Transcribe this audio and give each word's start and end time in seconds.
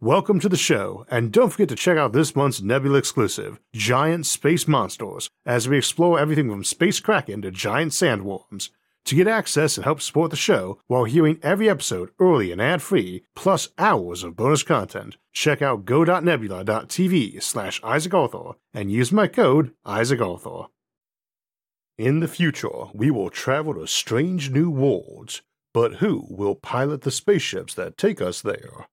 Welcome 0.00 0.38
to 0.40 0.48
the 0.48 0.56
show, 0.56 1.04
and 1.10 1.32
don't 1.32 1.50
forget 1.50 1.68
to 1.70 1.74
check 1.74 1.98
out 1.98 2.12
this 2.12 2.36
month's 2.36 2.62
Nebula 2.62 2.98
exclusive, 2.98 3.58
Giant 3.74 4.26
Space 4.26 4.68
Monsters, 4.68 5.28
as 5.44 5.68
we 5.68 5.76
explore 5.76 6.20
everything 6.20 6.48
from 6.48 6.62
space 6.62 7.00
kraken 7.00 7.42
to 7.42 7.50
giant 7.50 7.90
sandworms. 7.90 8.70
To 9.06 9.16
get 9.16 9.26
access 9.26 9.76
and 9.76 9.82
help 9.82 10.00
support 10.00 10.30
the 10.30 10.36
show 10.36 10.78
while 10.86 11.02
hearing 11.02 11.40
every 11.42 11.68
episode 11.68 12.10
early 12.20 12.52
and 12.52 12.62
ad-free, 12.62 13.24
plus 13.34 13.70
hours 13.76 14.22
of 14.22 14.36
bonus 14.36 14.62
content, 14.62 15.16
check 15.32 15.62
out 15.62 15.84
go.nebula.tv 15.84 17.42
slash 17.42 17.80
Isaac 17.82 18.14
Arthur 18.14 18.52
and 18.72 18.92
use 18.92 19.10
my 19.10 19.26
code 19.26 19.72
Isaac 19.84 20.20
Arthur. 20.20 20.66
In 21.98 22.20
the 22.20 22.28
future, 22.28 22.84
we 22.94 23.10
will 23.10 23.30
travel 23.30 23.74
to 23.74 23.88
strange 23.88 24.48
new 24.48 24.70
worlds, 24.70 25.42
but 25.74 25.94
who 25.94 26.24
will 26.30 26.54
pilot 26.54 27.00
the 27.00 27.10
spaceships 27.10 27.74
that 27.74 27.98
take 27.98 28.20
us 28.20 28.40
there? 28.40 28.86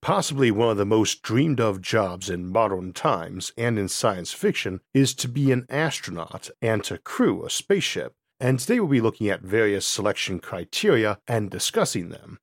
Possibly 0.00 0.50
one 0.52 0.70
of 0.70 0.76
the 0.76 0.86
most 0.86 1.22
dreamed 1.22 1.60
of 1.60 1.82
jobs 1.82 2.30
in 2.30 2.46
modern 2.46 2.92
times 2.92 3.52
and 3.58 3.78
in 3.78 3.88
science 3.88 4.32
fiction 4.32 4.80
is 4.94 5.12
to 5.16 5.28
be 5.28 5.50
an 5.50 5.66
astronaut 5.68 6.50
and 6.62 6.84
to 6.84 6.98
crew 6.98 7.44
a 7.44 7.50
spaceship, 7.50 8.14
and 8.38 8.60
today 8.60 8.78
we'll 8.78 8.88
be 8.88 9.00
looking 9.00 9.28
at 9.28 9.42
various 9.42 9.84
selection 9.84 10.38
criteria 10.38 11.18
and 11.26 11.50
discussing 11.50 12.10
them. 12.10 12.38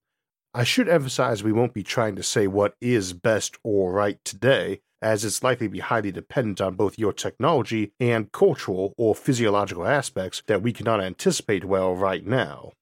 I 0.53 0.63
should 0.65 0.89
emphasize 0.89 1.43
we 1.43 1.53
won't 1.53 1.73
be 1.73 1.83
trying 1.83 2.15
to 2.17 2.23
say 2.23 2.45
what 2.45 2.75
is 2.81 3.13
best 3.13 3.57
or 3.63 3.93
right 3.93 4.19
today, 4.25 4.81
as 5.01 5.23
it's 5.23 5.41
likely 5.43 5.67
to 5.67 5.71
be 5.71 5.79
highly 5.79 6.11
dependent 6.11 6.59
on 6.59 6.75
both 6.75 6.99
your 6.99 7.13
technology 7.13 7.93
and 7.99 8.31
cultural 8.31 8.93
or 8.97 9.15
physiological 9.15 9.87
aspects 9.87 10.43
that 10.47 10.61
we 10.61 10.73
cannot 10.73 11.01
anticipate 11.01 11.63
well 11.63 11.95
right 11.95 12.25
now. 12.25 12.73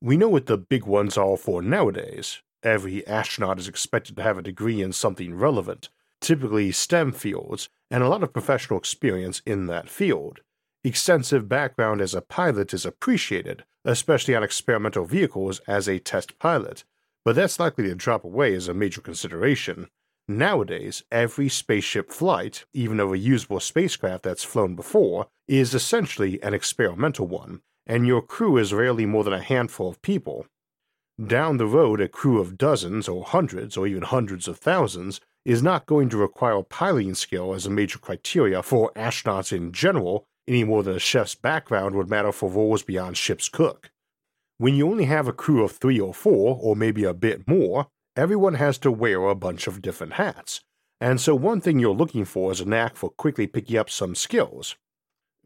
We 0.00 0.16
know 0.16 0.28
what 0.28 0.46
the 0.46 0.58
big 0.58 0.84
ones 0.84 1.16
are 1.16 1.36
for 1.36 1.62
nowadays, 1.62 2.42
Every 2.66 3.06
astronaut 3.06 3.60
is 3.60 3.68
expected 3.68 4.16
to 4.16 4.24
have 4.24 4.38
a 4.38 4.42
degree 4.42 4.82
in 4.82 4.92
something 4.92 5.36
relevant, 5.36 5.88
typically 6.20 6.72
STEM 6.72 7.12
fields, 7.12 7.68
and 7.92 8.02
a 8.02 8.08
lot 8.08 8.24
of 8.24 8.32
professional 8.32 8.76
experience 8.76 9.40
in 9.46 9.66
that 9.66 9.88
field. 9.88 10.40
Extensive 10.82 11.48
background 11.48 12.00
as 12.00 12.12
a 12.12 12.20
pilot 12.20 12.74
is 12.74 12.84
appreciated, 12.84 13.62
especially 13.84 14.34
on 14.34 14.42
experimental 14.42 15.04
vehicles 15.04 15.60
as 15.68 15.86
a 15.86 16.00
test 16.00 16.40
pilot, 16.40 16.82
but 17.24 17.36
that's 17.36 17.60
likely 17.60 17.84
to 17.84 17.94
drop 17.94 18.24
away 18.24 18.52
as 18.52 18.66
a 18.66 18.74
major 18.74 19.00
consideration. 19.00 19.86
Nowadays, 20.26 21.04
every 21.12 21.48
spaceship 21.48 22.10
flight, 22.10 22.64
even 22.74 22.98
of 22.98 23.10
a 23.10 23.12
reusable 23.12 23.62
spacecraft 23.62 24.24
that's 24.24 24.42
flown 24.42 24.74
before, 24.74 25.28
is 25.46 25.72
essentially 25.72 26.42
an 26.42 26.52
experimental 26.52 27.28
one, 27.28 27.60
and 27.86 28.08
your 28.08 28.22
crew 28.22 28.56
is 28.56 28.74
rarely 28.74 29.06
more 29.06 29.22
than 29.22 29.34
a 29.34 29.40
handful 29.40 29.88
of 29.88 30.02
people. 30.02 30.46
Down 31.24 31.56
the 31.56 31.66
road, 31.66 32.02
a 32.02 32.08
crew 32.08 32.40
of 32.40 32.58
dozens 32.58 33.08
or 33.08 33.24
hundreds 33.24 33.78
or 33.78 33.86
even 33.86 34.02
hundreds 34.02 34.46
of 34.46 34.58
thousands 34.58 35.18
is 35.46 35.62
not 35.62 35.86
going 35.86 36.10
to 36.10 36.18
require 36.18 36.62
piloting 36.62 37.14
skill 37.14 37.54
as 37.54 37.64
a 37.64 37.70
major 37.70 37.98
criteria 37.98 38.62
for 38.62 38.92
astronauts 38.94 39.50
in 39.50 39.72
general, 39.72 40.26
any 40.46 40.62
more 40.62 40.82
than 40.82 40.94
a 40.94 40.98
chef's 40.98 41.34
background 41.34 41.94
would 41.94 42.10
matter 42.10 42.32
for 42.32 42.50
roles 42.50 42.82
beyond 42.82 43.16
ship's 43.16 43.48
cook. 43.48 43.90
When 44.58 44.74
you 44.74 44.90
only 44.90 45.06
have 45.06 45.26
a 45.26 45.32
crew 45.32 45.64
of 45.64 45.72
three 45.72 45.98
or 45.98 46.12
four, 46.12 46.58
or 46.60 46.76
maybe 46.76 47.04
a 47.04 47.14
bit 47.14 47.48
more, 47.48 47.86
everyone 48.14 48.54
has 48.54 48.76
to 48.78 48.90
wear 48.92 49.22
a 49.22 49.34
bunch 49.34 49.66
of 49.66 49.80
different 49.80 50.14
hats. 50.14 50.60
And 51.00 51.18
so, 51.18 51.34
one 51.34 51.62
thing 51.62 51.78
you're 51.78 51.94
looking 51.94 52.26
for 52.26 52.52
is 52.52 52.60
a 52.60 52.68
knack 52.68 52.94
for 52.94 53.08
quickly 53.08 53.46
picking 53.46 53.78
up 53.78 53.88
some 53.88 54.14
skills. 54.14 54.76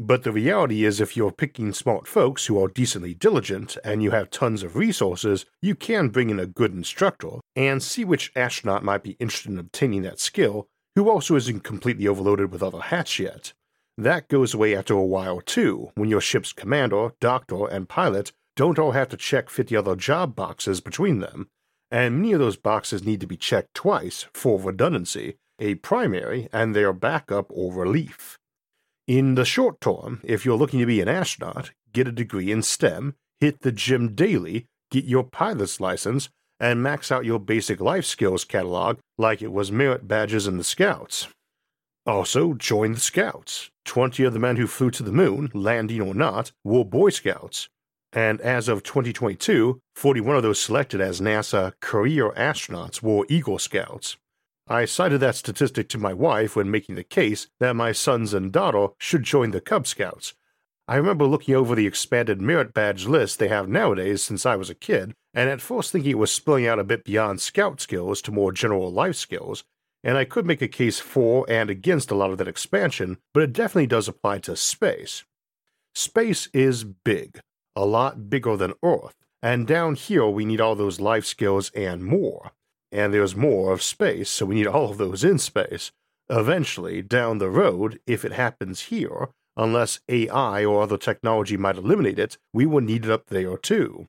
But 0.03 0.23
the 0.23 0.33
reality 0.33 0.87
is, 0.87 0.98
if 0.98 1.15
you're 1.15 1.31
picking 1.31 1.75
smart 1.75 2.06
folks 2.06 2.47
who 2.47 2.59
are 2.59 2.69
decently 2.69 3.12
diligent 3.12 3.77
and 3.84 4.03
you 4.03 4.12
have 4.12 4.31
tons 4.31 4.62
of 4.62 4.75
resources, 4.75 5.45
you 5.61 5.75
can 5.75 6.09
bring 6.09 6.31
in 6.31 6.41
a 6.41 6.47
good 6.47 6.73
instructor 6.73 7.33
and 7.55 7.83
see 7.83 8.06
which 8.06 8.33
astronaut 8.34 8.83
might 8.83 9.03
be 9.03 9.19
interested 9.21 9.53
in 9.53 9.59
obtaining 9.59 10.01
that 10.03 10.19
skill, 10.19 10.67
who 10.97 11.11
also 11.11 11.37
isn't 11.37 11.65
completely 11.65 12.09
overloaded 12.09 12.51
with 12.51 12.62
other 12.62 12.81
hats 12.81 13.19
yet. 13.19 13.53
That 13.98 14.28
goes 14.28 14.55
away 14.55 14.75
after 14.75 14.95
a 14.95 15.05
while 15.05 15.43
too, 15.43 15.91
when 15.97 16.09
your 16.09 16.22
ship's 16.22 16.55
commander, 16.55 17.10
doctor, 17.21 17.66
and 17.66 17.87
pilot 17.87 18.33
don't 18.56 18.78
all 18.78 18.93
have 18.93 19.10
to 19.10 19.19
check 19.19 19.50
50 19.50 19.77
other 19.77 19.97
job 19.97 20.34
boxes 20.34 20.81
between 20.81 21.19
them, 21.21 21.49
and 21.91 22.16
many 22.16 22.33
of 22.33 22.41
those 22.41 22.56
boxes 22.56 23.05
need 23.05 23.21
to 23.21 23.27
be 23.27 23.37
checked 23.37 23.75
twice 23.75 24.25
for 24.33 24.59
redundancy, 24.59 25.37
a 25.59 25.75
primary 25.75 26.49
and 26.55 26.75
their 26.75 26.94
backup 26.94 27.49
or 27.50 27.75
relief. 27.75 28.39
In 29.10 29.34
the 29.34 29.44
short 29.44 29.81
term, 29.81 30.21
if 30.22 30.44
you're 30.44 30.56
looking 30.56 30.78
to 30.78 30.87
be 30.87 31.00
an 31.00 31.09
astronaut, 31.09 31.72
get 31.93 32.06
a 32.06 32.12
degree 32.12 32.53
in 32.53 32.62
STEM, 32.62 33.16
hit 33.41 33.62
the 33.62 33.72
gym 33.72 34.15
daily, 34.15 34.66
get 34.88 35.04
your 35.04 35.25
pilot's 35.25 35.81
license, 35.81 36.28
and 36.60 36.81
max 36.81 37.10
out 37.10 37.25
your 37.25 37.41
basic 37.41 37.81
life 37.81 38.04
skills 38.04 38.44
catalog 38.44 39.00
like 39.19 39.43
it 39.43 39.50
was 39.50 39.72
merit 39.72 40.06
badges 40.06 40.47
in 40.47 40.59
the 40.59 40.62
Scouts. 40.62 41.26
Also, 42.06 42.54
join 42.54 42.93
the 42.93 43.00
Scouts. 43.00 43.71
20 43.84 44.22
of 44.22 44.32
the 44.32 44.38
men 44.38 44.54
who 44.54 44.69
flew 44.69 44.93
to 44.93 45.03
the 45.03 45.10
moon, 45.10 45.50
landing 45.53 46.00
or 46.00 46.15
not, 46.15 46.53
were 46.62 46.84
Boy 46.84 47.10
Scouts. 47.10 47.69
And 48.12 48.41
as 48.41 48.69
of 48.69 48.84
2022, 48.84 49.81
41 49.97 50.37
of 50.37 50.44
those 50.44 50.60
selected 50.60 51.00
as 51.00 51.21
NASA 51.21 51.72
career 51.81 52.31
astronauts 52.37 53.03
were 53.03 53.27
Eagle 53.28 53.59
Scouts. 53.59 54.16
I 54.72 54.84
cited 54.84 55.19
that 55.19 55.34
statistic 55.34 55.88
to 55.88 55.98
my 55.98 56.14
wife 56.14 56.54
when 56.54 56.70
making 56.70 56.94
the 56.94 57.03
case 57.03 57.48
that 57.58 57.75
my 57.75 57.91
sons 57.91 58.32
and 58.32 58.53
daughter 58.53 58.94
should 58.98 59.25
join 59.25 59.50
the 59.50 59.60
Cub 59.60 59.84
Scouts. 59.84 60.34
I 60.86 60.94
remember 60.94 61.25
looking 61.25 61.56
over 61.56 61.75
the 61.75 61.88
expanded 61.88 62.41
merit 62.41 62.72
badge 62.72 63.04
list 63.04 63.41
they 63.41 63.48
have 63.48 63.69
nowadays 63.69 64.22
since 64.22 64.47
I 64.47 64.54
was 64.54 64.70
a 64.70 64.76
kid, 64.76 65.16
and 65.34 65.50
at 65.50 65.60
first 65.60 65.91
thinking 65.91 66.12
it 66.12 66.19
was 66.19 66.30
spilling 66.30 66.69
out 66.69 66.78
a 66.78 66.84
bit 66.84 67.03
beyond 67.03 67.41
scout 67.41 67.80
skills 67.80 68.22
to 68.22 68.30
more 68.30 68.53
general 68.53 68.92
life 68.92 69.16
skills, 69.16 69.64
and 70.04 70.16
I 70.16 70.25
could 70.25 70.47
make 70.47 70.62
a 70.62 70.69
case 70.69 71.00
for 71.00 71.44
and 71.48 71.69
against 71.69 72.12
a 72.12 72.14
lot 72.14 72.30
of 72.30 72.38
that 72.38 72.47
expansion, 72.47 73.19
but 73.34 73.42
it 73.42 73.53
definitely 73.53 73.88
does 73.88 74.06
apply 74.06 74.38
to 74.38 74.54
space. 74.54 75.25
Space 75.97 76.47
is 76.54 76.84
big, 76.84 77.41
a 77.75 77.84
lot 77.84 78.30
bigger 78.30 78.56
than 78.56 78.75
Earth, 78.84 79.16
and 79.42 79.66
down 79.66 79.97
here 79.97 80.28
we 80.28 80.44
need 80.44 80.60
all 80.60 80.76
those 80.76 81.00
life 81.00 81.26
skills 81.26 81.72
and 81.75 82.04
more 82.04 82.53
and 82.93 83.12
there's 83.12 83.37
more 83.37 83.73
of 83.73 83.83
space, 83.83 84.31
so 84.31 84.47
we 84.47 84.56
need 84.56 84.67
all 84.67 84.91
of 84.91 84.99
those 84.99 85.25
in 85.25 85.39
space. 85.39 85.93
Eventually, 86.28 87.03
down 87.03 87.39
the 87.39 87.51
road, 87.51 88.01
if 88.06 88.25
it 88.25 88.33
happens 88.33 88.83
here, 88.83 89.28
unless 89.56 90.01
AI 90.09 90.65
or 90.65 90.83
other 90.83 90.97
technology 90.97 91.56
might 91.56 91.77
eliminate 91.77 92.19
it, 92.19 92.39
we 92.53 92.67
will 92.67 92.81
need 92.81 93.05
it 93.05 93.11
up 93.11 93.27
there 93.27 93.56
too. 93.56 94.06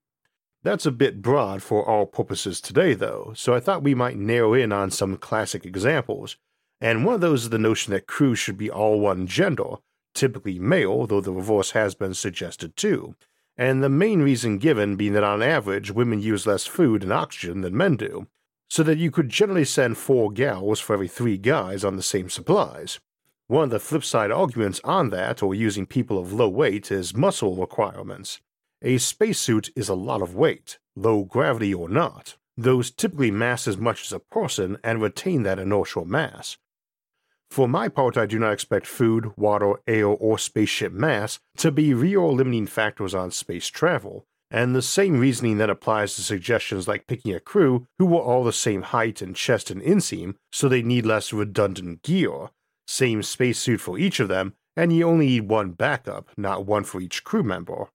That's 0.64 0.86
a 0.86 0.92
bit 0.92 1.24
broad 1.24 1.64
for 1.64 1.88
our 1.90 2.06
purposes 2.06 2.62
today, 2.62 2.94
though, 2.94 3.34
so 3.36 3.56
I 3.56 3.59
thought 3.59 3.81
we 3.81 3.96
might 3.96 4.18
narrow 4.18 4.53
in 4.53 4.72
on 4.72 4.92
some 4.92 5.18
classic 5.18 5.66
examples. 5.66 6.38
And 6.80 7.03
one 7.03 7.16
of 7.16 7.22
those 7.22 7.44
is 7.44 7.50
the 7.50 7.58
notion 7.58 7.94
that 7.94 8.08
crews 8.08 8.38
should 8.38 8.58
be 8.58 8.69
all 8.69 9.00
one 9.00 9.25
gender, 9.25 9.78
typically 10.13 10.59
male, 10.59 11.08
though 11.08 11.22
the 11.22 11.31
reverse 11.31 11.72
has 11.72 11.96
been 11.96 12.13
suggested 12.13 12.75
too. 12.75 13.16
And 13.58 13.84
the 13.84 13.90
main 13.90 14.22
reason 14.22 14.59
given 14.59 14.96
being 14.96 15.13
that 15.13 15.24
on 15.24 15.42
average, 15.42 15.92
women 15.92 16.22
use 16.22 16.46
less 16.46 16.68
food 16.68 17.03
and 17.03 17.12
oxygen 17.12 17.62
than 17.62 17.75
men 17.75 17.96
do, 17.98 18.28
so 18.71 18.83
that 18.83 18.97
you 18.97 19.11
could 19.11 19.27
generally 19.27 19.65
send 19.65 19.97
four 19.97 20.31
gals 20.31 20.79
for 20.79 20.93
every 20.93 21.09
three 21.09 21.37
guys 21.37 21.83
on 21.83 21.97
the 21.97 22.01
same 22.01 22.29
supplies. 22.29 23.01
One 23.47 23.65
of 23.65 23.69
the 23.69 23.81
flip 23.81 24.01
side 24.01 24.31
arguments 24.31 24.79
on 24.85 25.09
that, 25.09 25.43
or 25.43 25.53
using 25.53 25.85
people 25.85 26.17
of 26.17 26.31
low 26.31 26.47
weight, 26.47 26.89
is 26.89 27.13
muscle 27.13 27.57
requirements. 27.57 28.39
A 28.81 28.97
spacesuit 28.97 29.71
is 29.75 29.89
a 29.89 29.93
lot 29.93 30.21
of 30.21 30.35
weight, 30.35 30.79
low 30.95 31.25
gravity 31.25 31.73
or 31.73 31.89
not. 31.89 32.37
Those 32.55 32.91
typically 32.91 33.29
mass 33.29 33.67
as 33.67 33.77
much 33.77 34.05
as 34.05 34.13
a 34.13 34.19
person 34.19 34.77
and 34.85 35.01
retain 35.01 35.43
that 35.43 35.59
inertial 35.59 36.05
mass. 36.05 36.55
For 37.49 37.67
my 37.67 37.89
part, 37.89 38.15
I 38.15 38.25
do 38.25 38.39
not 38.39 38.53
expect 38.53 38.88
food, 38.88 39.33
water, 39.35 39.81
air, 39.85 40.07
or 40.07 40.39
spaceship 40.39 40.93
mass 40.93 41.41
to 41.57 41.73
be 41.73 41.93
real 41.93 42.33
limiting 42.33 42.67
factors 42.67 43.13
on 43.13 43.31
space 43.31 43.67
travel, 43.67 44.25
and 44.51 44.75
the 44.75 44.81
same 44.81 45.19
reasoning 45.19 45.57
then 45.57 45.69
applies 45.69 46.16
to 46.16 46.22
suggestions 46.22 46.88
like 46.88 47.07
picking 47.07 47.34
a 47.34 47.39
crew 47.39 47.88
who 47.97 48.06
were 48.06 48.19
all 48.19 48.44
the 48.44 48.53
same 48.53 48.81
height 48.81 49.21
and 49.21 49.36
chest 49.36 49.71
and 49.71 49.81
inseam, 49.81 50.36
so 50.51 50.68
they 50.68 50.83
need 50.83 51.06
less 51.06 51.31
redundant 51.31 52.03
gear. 52.03 52.50
Same 52.86 53.24
spacesuit 53.24 53.80
for 53.80 53.98
each 53.98 54.19
of 54.19 54.27
them, 54.27 54.53
and 54.75 54.94
you 54.94 55.07
only 55.07 55.27
need 55.27 55.50
one 55.50 55.71
backup, 55.71 56.30
not 56.38 56.65
one 56.65 56.83
for 56.83 57.00
each 57.00 57.24
crew 57.24 57.44
member. 57.44 57.88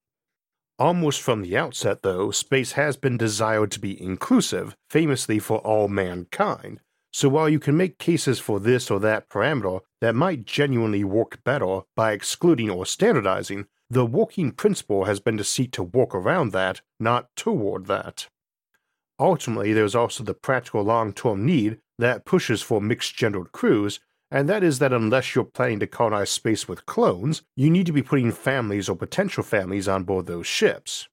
Almost 0.78 1.22
from 1.22 1.42
the 1.42 1.56
outset, 1.56 2.02
though, 2.02 2.30
space 2.30 2.72
has 2.72 2.96
been 2.96 3.16
desired 3.16 3.70
to 3.72 3.80
be 3.80 4.00
inclusive, 4.02 4.76
famously 4.90 5.38
for 5.38 5.58
all 5.58 5.88
mankind. 5.88 6.80
So 7.12 7.30
while 7.30 7.48
you 7.48 7.58
can 7.58 7.78
make 7.78 7.98
cases 7.98 8.38
for 8.38 8.60
this 8.60 8.90
or 8.90 9.00
that 9.00 9.30
parameter 9.30 9.80
that 10.02 10.14
might 10.14 10.44
genuinely 10.44 11.02
work 11.02 11.42
better 11.44 11.80
by 11.94 12.12
excluding 12.12 12.68
or 12.68 12.84
standardizing, 12.84 13.68
the 13.88 14.06
working 14.06 14.50
principle 14.50 15.04
has 15.04 15.20
been 15.20 15.36
to 15.36 15.44
seek 15.44 15.72
to 15.72 15.82
walk 15.82 16.14
around 16.14 16.52
that, 16.52 16.80
not 16.98 17.28
toward 17.36 17.86
that. 17.86 18.26
Ultimately, 19.18 19.72
there's 19.72 19.94
also 19.94 20.24
the 20.24 20.34
practical 20.34 20.82
long 20.82 21.12
term 21.12 21.46
need 21.46 21.78
that 21.98 22.24
pushes 22.24 22.62
for 22.62 22.80
mixed 22.80 23.16
gendered 23.16 23.52
crews, 23.52 24.00
and 24.30 24.48
that 24.48 24.62
is 24.62 24.80
that 24.80 24.92
unless 24.92 25.34
you're 25.34 25.44
planning 25.44 25.80
to 25.80 25.86
colonize 25.86 26.30
space 26.30 26.68
with 26.68 26.86
clones, 26.86 27.42
you 27.54 27.70
need 27.70 27.86
to 27.86 27.92
be 27.92 28.02
putting 28.02 28.32
families 28.32 28.88
or 28.88 28.96
potential 28.96 29.42
families 29.42 29.88
on 29.88 30.04
board 30.04 30.26
those 30.26 30.46
ships. 30.46 31.08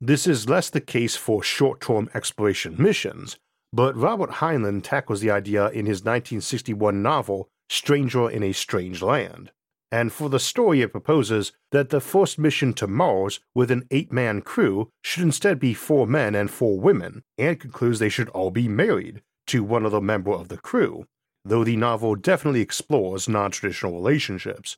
This 0.00 0.26
is 0.26 0.48
less 0.48 0.70
the 0.70 0.80
case 0.80 1.16
for 1.16 1.42
short 1.42 1.80
term 1.80 2.10
exploration 2.14 2.76
missions, 2.78 3.38
but 3.72 3.96
Robert 3.96 4.30
Heinlein 4.30 4.82
tackles 4.82 5.20
the 5.20 5.30
idea 5.30 5.68
in 5.68 5.86
his 5.86 6.00
1961 6.00 7.02
novel 7.02 7.48
Stranger 7.70 8.30
in 8.30 8.42
a 8.42 8.52
Strange 8.52 9.02
Land. 9.02 9.50
And 9.90 10.12
for 10.12 10.28
the 10.28 10.38
story, 10.38 10.82
it 10.82 10.92
proposes 10.92 11.52
that 11.70 11.88
the 11.88 12.00
first 12.00 12.38
mission 12.38 12.74
to 12.74 12.86
Mars 12.86 13.40
with 13.54 13.70
an 13.70 13.86
eight 13.90 14.12
man 14.12 14.42
crew 14.42 14.90
should 15.02 15.22
instead 15.22 15.58
be 15.58 15.72
four 15.72 16.06
men 16.06 16.34
and 16.34 16.50
four 16.50 16.78
women, 16.78 17.22
and 17.38 17.58
concludes 17.58 17.98
they 17.98 18.10
should 18.10 18.28
all 18.30 18.50
be 18.50 18.68
married 18.68 19.22
to 19.46 19.64
one 19.64 19.86
other 19.86 20.00
member 20.00 20.32
of 20.32 20.48
the 20.48 20.58
crew, 20.58 21.06
though 21.44 21.64
the 21.64 21.76
novel 21.76 22.16
definitely 22.16 22.60
explores 22.60 23.28
non 23.28 23.50
traditional 23.50 23.94
relationships. 23.94 24.76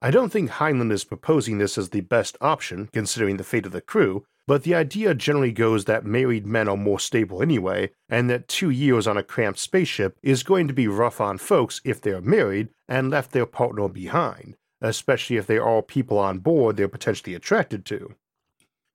I 0.00 0.10
don't 0.10 0.30
think 0.30 0.50
Heinlein 0.50 0.92
is 0.92 1.04
proposing 1.04 1.58
this 1.58 1.76
as 1.76 1.90
the 1.90 2.00
best 2.00 2.36
option, 2.40 2.88
considering 2.92 3.36
the 3.36 3.44
fate 3.44 3.66
of 3.66 3.72
the 3.72 3.80
crew, 3.80 4.24
but 4.46 4.64
the 4.64 4.74
idea 4.74 5.14
generally 5.14 5.52
goes 5.52 5.84
that 5.84 6.04
married 6.04 6.46
men 6.46 6.68
are 6.68 6.76
more 6.76 6.98
stable 6.98 7.42
anyway, 7.42 7.90
and 8.08 8.28
that 8.28 8.48
two 8.48 8.70
years 8.70 9.06
on 9.06 9.16
a 9.16 9.22
cramped 9.22 9.58
spaceship 9.58 10.18
is 10.22 10.42
going 10.42 10.66
to 10.66 10.74
be 10.74 10.88
rough 10.88 11.20
on 11.20 11.38
folks 11.38 11.80
if 11.84 12.00
they're 12.00 12.20
married 12.20 12.68
and 12.88 13.10
left 13.10 13.32
their 13.32 13.46
partner 13.46 13.88
behind, 13.88 14.56
especially 14.80 15.36
if 15.36 15.46
they 15.46 15.56
are 15.56 15.68
all 15.68 15.82
people 15.82 16.18
on 16.18 16.38
board 16.38 16.76
they're 16.76 16.88
potentially 16.88 17.34
attracted 17.34 17.84
to. 17.84 18.14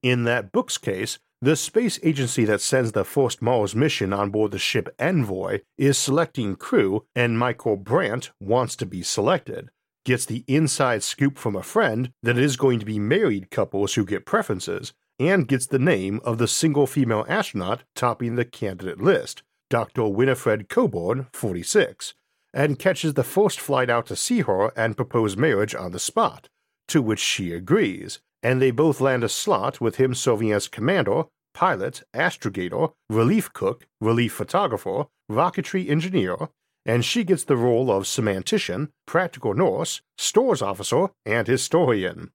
In 0.03 0.25
that 0.25 0.51
book's 0.51 0.77
case, 0.77 1.17
the 1.41 1.55
space 1.55 1.99
agency 2.01 2.45
that 2.45 2.61
sends 2.61 2.91
the 2.91 3.05
first 3.05 3.41
Mars 3.41 3.75
mission 3.75 4.11
on 4.11 4.31
board 4.31 4.51
the 4.51 4.59
ship 4.59 4.93
Envoy 4.99 5.61
is 5.77 5.97
selecting 5.97 6.55
crew, 6.55 7.05
and 7.15 7.37
Michael 7.37 7.77
Brant 7.77 8.31
wants 8.39 8.75
to 8.77 8.87
be 8.87 9.03
selected. 9.03 9.69
Gets 10.03 10.25
the 10.25 10.43
inside 10.47 11.03
scoop 11.03 11.37
from 11.37 11.55
a 11.55 11.61
friend 11.61 12.11
that 12.23 12.37
it 12.37 12.43
is 12.43 12.57
going 12.57 12.79
to 12.79 12.85
be 12.85 12.97
married 12.97 13.51
couples 13.51 13.93
who 13.93 14.05
get 14.05 14.25
preferences, 14.25 14.93
and 15.19 15.47
gets 15.47 15.65
the 15.65 15.79
name 15.79 16.19
of 16.23 16.37
the 16.37 16.47
single 16.47 16.87
female 16.87 17.25
astronaut 17.27 17.83
topping 17.95 18.35
the 18.35 18.45
candidate 18.45 19.01
list, 19.01 19.43
Dr. 19.69 20.07
Winifred 20.07 20.69
Coburn, 20.69 21.27
46, 21.33 22.13
and 22.53 22.79
catches 22.79 23.13
the 23.15 23.23
first 23.23 23.59
flight 23.59 23.89
out 23.89 24.05
to 24.07 24.15
see 24.15 24.41
her 24.41 24.71
and 24.77 24.97
propose 24.97 25.35
marriage 25.35 25.75
on 25.75 25.91
the 25.91 25.99
spot, 25.99 26.49
to 26.87 27.01
which 27.01 27.19
she 27.19 27.51
agrees, 27.51 28.19
and 28.41 28.61
they 28.61 28.71
both 28.71 29.01
land 29.01 29.23
a 29.23 29.29
slot 29.29 29.81
with 29.81 29.97
him 29.97 30.13
serving 30.13 30.51
as 30.51 30.67
commander, 30.67 31.23
pilot, 31.53 32.03
astrogator, 32.13 32.93
relief 33.09 33.51
cook, 33.51 33.87
relief 33.99 34.33
photographer, 34.33 35.05
rocketry 35.29 35.89
engineer, 35.89 36.49
and 36.85 37.03
she 37.03 37.23
gets 37.23 37.43
the 37.43 37.57
role 37.57 37.91
of 37.91 38.03
semantician, 38.03 38.89
practical 39.05 39.53
nurse, 39.53 40.01
stores 40.17 40.61
officer, 40.61 41.09
and 41.25 41.47
historian. 41.47 42.31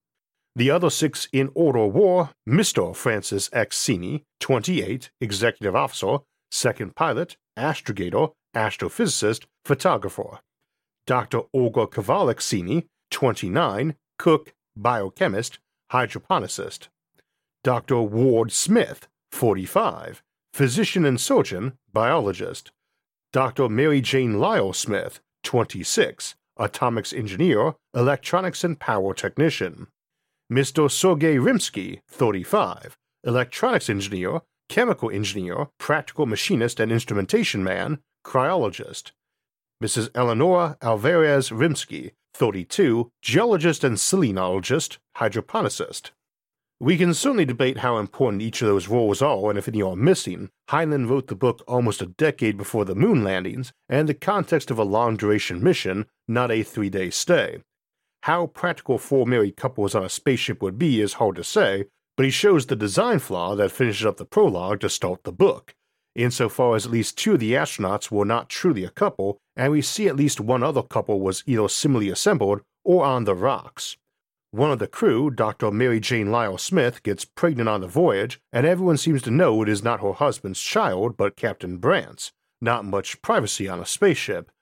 The 0.55 0.71
other 0.71 0.91
six 0.91 1.29
in 1.33 1.51
order 1.55 1.87
were 1.87 2.31
Mr. 2.47 2.95
Francis 2.95 3.49
X. 3.53 3.77
Seeney, 3.79 4.23
28, 4.41 5.11
Executive 5.21 5.75
Officer, 5.75 6.19
Second 6.51 6.95
Pilot, 6.95 7.37
Astrogator, 7.59 8.33
Astrophysicist, 8.55 9.47
Photographer. 9.65 10.41
Dr. 11.07 11.43
Olga 11.55 11.87
Kovalik 11.87 12.41
Seeney, 12.41 12.85
29, 13.11 13.95
Cook, 14.19 14.53
Biochemist, 14.77 15.59
Hydroponicist. 15.91 16.89
Dr. 17.65 18.03
Ward 18.03 18.53
Smith, 18.53 19.09
45, 19.31 20.23
Physician 20.53 21.07
and 21.07 21.21
Surgeon, 21.21 21.73
Biologist. 21.93 22.71
Dr. 23.33 23.71
Mary 23.71 24.03
Jane 24.03 24.39
Lyle 24.39 24.75
Smith, 24.75 25.21
26, 25.45 26.35
Atomics 26.59 27.15
Engineer, 27.15 27.75
Electronics 27.95 28.63
and 28.63 28.79
Power 28.79 29.15
Technician. 29.15 29.87
Mr. 30.53 30.91
Sergei 30.91 31.37
Rimsky, 31.39 32.03
35, 32.11 32.99
electronics 33.25 33.89
engineer, 33.89 34.43
chemical 34.69 35.11
engineer, 35.11 35.69
practical 35.79 36.27
machinist 36.27 36.79
and 36.79 36.93
instrumentation 36.93 37.65
man, 37.65 38.01
cryologist. 38.23 39.13
Mrs. 39.83 40.11
Eleonora 40.15 40.77
Alvarez 40.83 41.49
Rimsky, 41.49 42.11
32, 42.35 43.11
geologist 43.23 43.83
and 43.83 43.97
selenologist, 43.97 44.99
hydroponicist. 45.17 46.11
We 46.79 46.99
can 46.99 47.15
certainly 47.15 47.47
debate 47.47 47.79
how 47.79 47.97
important 47.97 48.43
each 48.43 48.61
of 48.61 48.69
those 48.69 48.89
roles 48.89 49.23
are 49.23 49.49
and 49.49 49.59
if 49.59 49.69
any 49.69 49.81
are 49.81 49.97
missing. 49.97 50.51
Heinlein 50.69 51.09
wrote 51.09 51.29
the 51.29 51.35
book 51.35 51.63
almost 51.67 52.03
a 52.03 52.07
decade 52.07 52.59
before 52.59 52.85
the 52.85 52.95
moon 52.95 53.25
landings, 53.25 53.73
and 53.89 54.07
the 54.07 54.13
context 54.13 54.71
of 54.71 54.79
a 54.79 54.85
long 54.85 55.17
duration 55.17 55.65
mission, 55.65 56.05
not 56.29 56.51
a 56.51 56.63
three 56.63 56.91
day 56.91 57.09
stay. 57.09 57.63
How 58.23 58.47
practical 58.47 58.99
four 58.99 59.27
married 59.27 59.57
couples 59.57 59.97
on 59.97 60.05
a 60.05 60.09
spaceship 60.09 60.63
would 60.63 60.79
be 60.79 61.01
is 61.01 61.15
hard 61.15 61.35
to 61.37 61.45
say, 61.45 61.87
but 62.17 62.25
he 62.25 62.31
shows 62.31 62.67
the 62.67 62.77
design 62.77 63.19
flaw 63.19 63.57
that 63.57 63.73
finishes 63.73 64.07
up 64.07 64.17
the 64.17 64.25
prologue 64.25 64.79
to 64.81 64.89
start 64.89 65.25
the 65.25 65.33
book, 65.33 65.75
insofar 66.15 66.77
as 66.77 66.87
at 66.87 66.93
least 66.93 67.19
two 67.19 67.35
of 67.35 67.41
the 67.41 67.55
astronauts 67.55 68.13
were 68.13 68.25
not 68.25 68.49
truly 68.49 68.85
a 68.85 68.91
couple, 68.91 69.39
and 69.57 69.73
we 69.73 69.83
see 69.83 70.07
at 70.07 70.15
least 70.15 70.41
one 70.41 70.63
other 70.63 70.83
couple 70.83 71.21
was 71.21 71.43
either 71.47 71.69
similarly 71.69 72.11
assembled 72.11 72.61
or 72.85 73.05
on 73.05 73.25
the 73.25 73.35
rocks. 73.35 73.97
One 74.53 74.71
of 74.71 74.79
the 74.79 74.87
crew, 74.87 75.29
Dr. 75.29 75.73
Mary 75.73 75.99
Jane 75.99 76.31
Lyle 76.31 76.59
Smith, 76.59 77.03
gets 77.03 77.25
pregnant 77.25 77.69
on 77.69 77.81
the 77.81 77.89
voyage, 77.89 78.39
and 78.53 78.65
everyone 78.65 78.99
seems 78.99 79.23
to 79.23 79.33
know 79.33 79.63
it 79.63 79.69
is 79.69 79.83
not 79.83 80.01
her 80.01 80.13
husband's 80.13 80.61
child 80.61 81.17
but 81.17 81.35
Captain 81.35 81.79
Brant's. 81.79 82.31
Not 82.61 82.85
much 82.85 83.21
privacy 83.21 83.69
on 83.69 83.81
a 83.81 83.87
spaceship. 83.87 84.53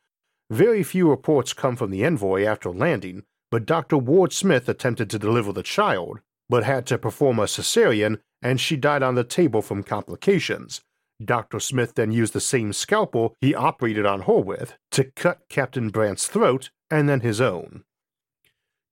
Very 0.48 0.82
few 0.82 1.10
reports 1.10 1.52
come 1.52 1.76
from 1.76 1.90
the 1.90 2.04
envoy 2.04 2.44
after 2.44 2.70
landing, 2.70 3.24
but 3.50 3.66
Dr. 3.66 3.98
Ward 3.98 4.32
Smith 4.32 4.68
attempted 4.68 5.10
to 5.10 5.18
deliver 5.18 5.52
the 5.52 5.62
child, 5.62 6.20
but 6.48 6.64
had 6.64 6.86
to 6.86 6.98
perform 6.98 7.38
a 7.38 7.44
cesarean 7.44 8.20
and 8.42 8.60
she 8.60 8.76
died 8.76 9.02
on 9.02 9.14
the 9.14 9.24
table 9.24 9.62
from 9.62 9.82
complications. 9.82 10.80
Dr. 11.22 11.60
Smith 11.60 11.94
then 11.94 12.12
used 12.12 12.32
the 12.32 12.40
same 12.40 12.72
scalpel 12.72 13.34
he 13.40 13.54
operated 13.54 14.06
on 14.06 14.22
her 14.22 14.38
with 14.38 14.74
to 14.92 15.04
cut 15.04 15.40
Captain 15.48 15.90
Brant's 15.90 16.26
throat 16.26 16.70
and 16.90 17.08
then 17.08 17.20
his 17.20 17.40
own. 17.40 17.84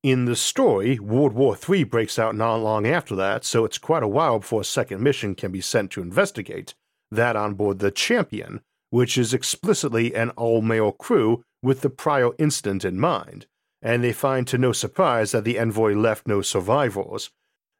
In 0.03 0.25
the 0.25 0.35
story, 0.35 0.97
World 0.99 1.33
War 1.33 1.57
III 1.57 1.83
breaks 1.83 2.17
out 2.17 2.35
not 2.35 2.57
long 2.57 2.87
after 2.87 3.15
that, 3.15 3.43
so 3.43 3.65
it's 3.65 3.77
quite 3.77 4.03
a 4.03 4.07
while 4.07 4.39
before 4.39 4.61
a 4.61 4.65
second 4.65 5.01
mission 5.01 5.35
can 5.35 5.51
be 5.51 5.59
sent 5.59 5.91
to 5.91 6.01
investigate, 6.01 6.73
that 7.11 7.35
on 7.35 7.55
board 7.55 7.79
the 7.79 7.91
Champion, 7.91 8.61
which 8.91 9.17
is 9.17 9.33
explicitly 9.33 10.15
an 10.15 10.29
all 10.31 10.61
male 10.61 10.93
crew 10.93 11.43
with 11.61 11.81
the 11.81 11.89
prior 11.89 12.29
incident 12.37 12.85
in 12.85 12.97
mind, 12.97 13.45
and 13.81 14.03
they 14.03 14.13
find 14.13 14.47
to 14.47 14.57
no 14.57 14.71
surprise 14.71 15.31
that 15.31 15.43
the 15.43 15.57
envoy 15.57 15.93
left 15.93 16.27
no 16.27 16.41
survivors. 16.41 17.31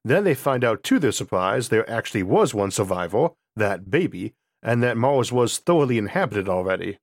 Then 0.04 0.24
they 0.24 0.36
find 0.36 0.64
out 0.64 0.84
to 0.84 1.00
their 1.00 1.12
surprise 1.12 1.70
there 1.70 1.90
actually 1.90 2.24
was 2.24 2.54
one 2.54 2.72
survivor, 2.72 3.30
that 3.56 3.90
baby, 3.90 4.34
and 4.64 4.82
that 4.84 4.98
Mars 4.98 5.32
was 5.32 5.58
thoroughly 5.58 5.98
inhabited 5.98 6.48
already. 6.48 6.98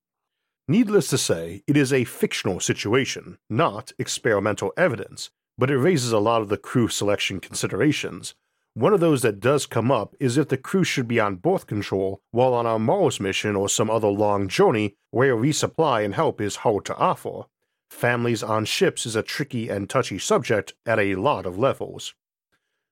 Needless 0.68 1.08
to 1.08 1.18
say, 1.18 1.62
it 1.66 1.76
is 1.76 1.92
a 1.92 2.04
fictional 2.04 2.58
situation, 2.58 3.38
not 3.48 3.92
experimental 3.98 4.72
evidence, 4.76 5.30
but 5.56 5.70
it 5.70 5.78
raises 5.78 6.12
a 6.12 6.18
lot 6.18 6.42
of 6.42 6.48
the 6.48 6.56
crew 6.56 6.88
selection 6.88 7.38
considerations. 7.38 8.34
One 8.74 8.92
of 8.92 9.00
those 9.00 9.22
that 9.22 9.40
does 9.40 9.64
come 9.64 9.90
up 9.90 10.14
is 10.20 10.36
if 10.36 10.48
the 10.48 10.58
crew 10.58 10.84
should 10.84 11.08
be 11.08 11.20
on 11.20 11.36
birth 11.36 11.66
control 11.66 12.20
while 12.30 12.52
on 12.52 12.66
a 12.66 12.78
Mars 12.78 13.20
mission 13.20 13.56
or 13.56 13.68
some 13.68 13.88
other 13.88 14.08
long 14.08 14.48
journey 14.48 14.96
where 15.12 15.34
resupply 15.34 16.04
and 16.04 16.14
help 16.14 16.40
is 16.40 16.56
hard 16.56 16.84
to 16.86 16.96
offer. 16.96 17.44
Families 17.90 18.42
on 18.42 18.64
ships 18.64 19.06
is 19.06 19.16
a 19.16 19.22
tricky 19.22 19.68
and 19.68 19.88
touchy 19.88 20.18
subject 20.18 20.74
at 20.84 20.98
a 20.98 21.14
lot 21.14 21.46
of 21.46 21.58
levels. 21.58 22.14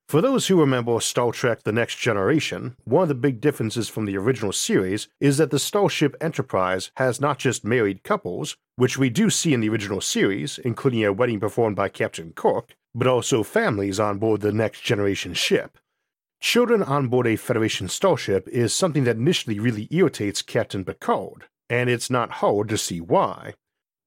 For 0.07 0.21
those 0.21 0.47
who 0.47 0.59
remember 0.59 0.99
Star 1.01 1.31
Trek 1.31 1.63
The 1.63 1.71
Next 1.71 1.97
Generation, 1.97 2.75
one 2.83 3.03
of 3.03 3.07
the 3.07 3.15
big 3.15 3.41
differences 3.41 3.89
from 3.89 4.05
the 4.05 4.17
original 4.17 4.51
series 4.51 5.07
is 5.19 5.37
that 5.37 5.49
the 5.49 5.57
Starship 5.57 6.15
Enterprise 6.21 6.91
has 6.97 7.19
not 7.19 7.39
just 7.39 7.65
married 7.65 8.03
couples, 8.03 8.55
which 8.75 8.99
we 8.99 9.09
do 9.09 9.31
see 9.31 9.53
in 9.53 9.61
the 9.61 9.69
original 9.69 10.01
series, 10.01 10.59
including 10.59 11.03
a 11.03 11.11
wedding 11.11 11.39
performed 11.39 11.75
by 11.75 11.89
Captain 11.89 12.33
Kirk, 12.33 12.75
but 12.93 13.07
also 13.07 13.41
families 13.41 13.99
on 13.99 14.19
board 14.19 14.41
the 14.41 14.51
Next 14.51 14.81
Generation 14.81 15.33
ship. 15.33 15.79
Children 16.39 16.83
on 16.83 17.07
board 17.07 17.25
a 17.25 17.35
Federation 17.35 17.87
starship 17.87 18.47
is 18.49 18.75
something 18.75 19.05
that 19.05 19.17
initially 19.17 19.59
really 19.59 19.87
irritates 19.89 20.43
Captain 20.43 20.85
Picard, 20.85 21.45
and 21.67 21.89
it's 21.89 22.11
not 22.11 22.33
hard 22.33 22.69
to 22.69 22.77
see 22.77 23.01
why. 23.01 23.55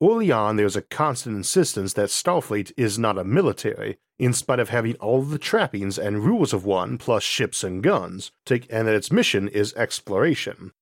Early 0.00 0.30
on, 0.30 0.56
there's 0.56 0.76
a 0.76 0.82
constant 0.82 1.36
insistence 1.36 1.94
that 1.94 2.10
Starfleet 2.10 2.72
is 2.76 2.98
not 2.98 3.18
a 3.18 3.24
military, 3.24 3.98
in 4.18 4.32
spite 4.32 4.60
of 4.60 4.68
having 4.68 4.94
all 4.96 5.22
the 5.22 5.38
trappings 5.38 5.98
and 5.98 6.24
rules 6.24 6.52
of 6.52 6.64
one, 6.64 6.98
plus 6.98 7.24
ships 7.24 7.64
and 7.64 7.82
guns, 7.82 8.30
and 8.48 8.86
that 8.86 8.94
its 8.94 9.10
mission 9.10 9.48
is 9.48 9.74
exploration. 9.74 10.72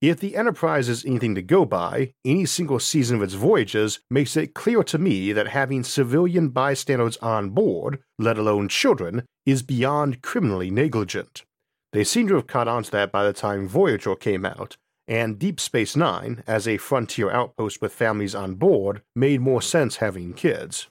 If 0.00 0.20
the 0.20 0.36
Enterprise 0.36 0.88
is 0.88 1.04
anything 1.04 1.34
to 1.34 1.42
go 1.42 1.64
by, 1.64 2.12
any 2.24 2.46
single 2.46 2.78
season 2.78 3.16
of 3.16 3.22
its 3.22 3.34
voyages 3.34 4.00
makes 4.10 4.36
it 4.36 4.54
clear 4.54 4.82
to 4.84 4.98
me 4.98 5.32
that 5.32 5.48
having 5.48 5.82
civilian 5.82 6.48
bystanders 6.48 7.16
on 7.18 7.50
board, 7.50 8.00
let 8.18 8.38
alone 8.38 8.68
children, 8.68 9.24
is 9.46 9.62
beyond 9.62 10.22
criminally 10.22 10.70
negligent. 10.70 11.44
They 11.92 12.04
seem 12.04 12.28
to 12.28 12.34
have 12.34 12.46
caught 12.46 12.68
on 12.68 12.82
to 12.82 12.90
that 12.92 13.12
by 13.12 13.24
the 13.24 13.32
time 13.32 13.68
Voyager 13.68 14.16
came 14.16 14.44
out, 14.44 14.76
and 15.06 15.38
Deep 15.38 15.60
Space 15.60 15.96
Nine, 15.96 16.42
as 16.46 16.66
a 16.66 16.78
frontier 16.78 17.30
outpost 17.30 17.80
with 17.80 17.92
families 17.92 18.34
on 18.34 18.54
board, 18.54 19.02
made 19.14 19.40
more 19.40 19.62
sense 19.62 19.96
having 19.96 20.32
kids. 20.32 20.88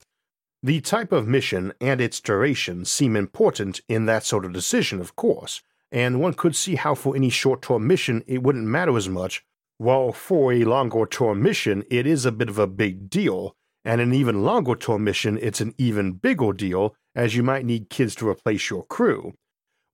The 0.61 0.81
type 0.81 1.11
of 1.11 1.27
mission 1.27 1.73
and 1.81 1.99
its 1.99 2.19
duration 2.21 2.85
seem 2.85 3.15
important 3.15 3.81
in 3.89 4.05
that 4.05 4.23
sort 4.23 4.45
of 4.45 4.53
decision, 4.53 5.01
of 5.01 5.15
course, 5.15 5.61
and 5.91 6.21
one 6.21 6.33
could 6.33 6.55
see 6.55 6.75
how 6.75 6.95
for 6.95 7.15
any 7.15 7.29
short 7.29 7.61
term 7.61 7.85
mission 7.85 8.23
it 8.27 8.43
wouldn't 8.43 8.65
matter 8.65 8.95
as 8.97 9.09
much 9.09 9.43
While 9.77 10.13
for 10.13 10.53
a 10.53 10.63
longer 10.63 11.05
term 11.05 11.41
mission, 11.41 11.83
it 11.89 12.07
is 12.07 12.25
a 12.25 12.31
bit 12.31 12.49
of 12.49 12.59
a 12.59 12.67
big 12.67 13.09
deal, 13.09 13.55
and 13.83 13.99
an 13.99 14.13
even 14.13 14.43
longer 14.43 14.75
term 14.75 15.03
mission, 15.03 15.37
it's 15.41 15.61
an 15.61 15.73
even 15.77 16.13
bigger 16.13 16.53
deal 16.53 16.95
as 17.15 17.35
you 17.35 17.43
might 17.43 17.65
need 17.65 17.89
kids 17.89 18.15
to 18.15 18.29
replace 18.29 18.69
your 18.69 18.85
crew. 18.85 19.33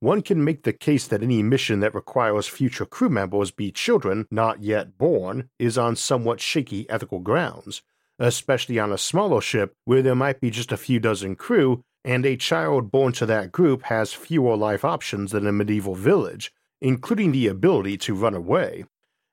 One 0.02 0.22
can 0.22 0.44
make 0.44 0.64
the 0.64 0.72
case 0.72 1.08
that 1.08 1.22
any 1.22 1.44
mission 1.44 1.82
that 1.82 1.94
requires 1.94 2.48
future 2.48 2.86
crew 2.86 3.10
members 3.10 3.52
be 3.52 3.70
children 3.72 4.28
not 4.32 4.64
yet 4.64 4.98
born 4.98 5.50
is 5.60 5.78
on 5.78 5.98
somewhat 5.98 6.40
shaky 6.40 6.90
ethical 6.90 7.20
grounds, 7.20 7.82
especially 8.18 8.80
on 8.80 8.94
a 8.94 8.98
smaller 8.98 9.42
ship 9.42 9.74
where 9.84 10.02
there 10.02 10.16
might 10.16 10.40
be 10.40 10.52
just 10.52 10.72
a 10.72 10.78
few 10.78 11.02
dozen 11.02 11.36
crew 11.36 11.84
and 12.06 12.26
a 12.26 12.38
child 12.38 12.92
born 12.92 13.12
to 13.12 13.26
that 13.26 13.52
group 13.52 13.84
has 13.84 14.14
fewer 14.14 14.56
life 14.56 14.86
options 14.86 15.32
than 15.32 15.46
a 15.46 15.52
medieval 15.52 15.96
village, 15.96 16.54
including 16.82 17.34
the 17.34 17.48
ability 17.48 17.98
to 17.98 18.16
run 18.16 18.34
away. 18.34 18.86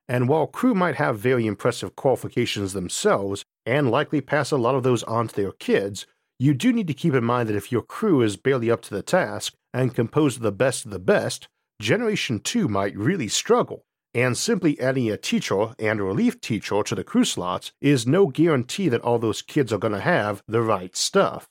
And 0.09 0.29
while 0.29 0.49
crew 0.49 0.75
might 0.75 0.97
have 0.97 1.19
very 1.19 1.47
impressive 1.47 1.95
qualifications 1.95 2.73
themselves 2.73 3.45
and 3.65 3.91
likely 3.91 4.21
pass 4.21 4.51
a 4.51 4.57
lot 4.57 4.75
of 4.75 4.83
those 4.83 5.05
on 5.05 5.29
to 5.29 5.37
their 5.37 5.53
kids, 5.53 6.07
you 6.39 6.53
do 6.55 6.73
need 6.73 6.87
to 6.87 6.95
keep 6.95 7.15
in 7.15 7.25
mind 7.25 7.49
that 7.49 7.57
if 7.57 7.73
your 7.73 7.83
crew 7.83 8.21
is 8.21 8.37
barely 8.37 8.71
up 8.71 8.83
to 8.83 8.95
the 8.95 9.03
task 9.03 9.55
and 9.73 9.95
composed 9.95 10.37
of 10.37 10.43
the 10.43 10.53
best 10.53 10.85
of 10.85 10.91
the 10.91 10.99
best, 10.99 11.49
Generation 11.81 12.41
2 12.41 12.69
might 12.69 12.97
really 12.97 13.29
struggle. 13.29 13.85
And 14.15 14.37
simply 14.37 14.81
adding 14.81 15.11
a 15.11 15.19
teacher 15.19 15.75
and 15.79 16.01
a 16.01 16.05
relief 16.05 16.41
teacher 16.41 16.83
to 16.83 16.95
the 16.95 17.05
crew 17.05 17.25
slots 17.25 17.73
is 17.81 18.07
no 18.07 18.29
guarantee 18.29 18.89
that 18.89 19.03
all 19.03 19.19
those 19.19 19.43
kids 19.43 19.73
are 19.73 19.79
going 19.79 19.93
to 19.93 20.01
have 20.01 20.43
the 20.49 20.63
right 20.63 20.97
stuff. 20.97 21.49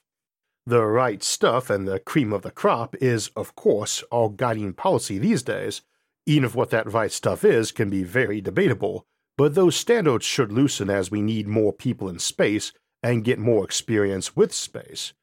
The 0.65 0.83
right 0.83 1.21
stuff 1.21 1.69
and 1.69 1.87
the 1.87 1.99
cream 1.99 2.33
of 2.33 2.41
the 2.41 2.49
crop 2.49 2.95
is, 2.95 3.29
of 3.35 3.55
course, 3.55 4.03
our 4.11 4.29
guiding 4.29 4.73
policy 4.73 5.19
these 5.19 5.43
days, 5.43 5.83
even 6.25 6.43
if 6.43 6.55
what 6.55 6.71
that 6.71 6.91
right 6.91 7.11
stuff 7.11 7.43
is 7.43 7.71
can 7.71 7.91
be 7.91 8.03
very 8.03 8.41
debatable. 8.41 9.05
But 9.37 9.53
those 9.53 9.75
standards 9.75 10.25
should 10.25 10.51
loosen 10.51 10.89
as 10.89 11.11
we 11.11 11.21
need 11.21 11.47
more 11.47 11.71
people 11.71 12.09
in 12.09 12.17
space 12.17 12.71
and 13.05 13.23
get 13.23 13.37
more 13.37 13.63
experience 13.63 14.35
with 14.35 14.51
space. 14.51 15.13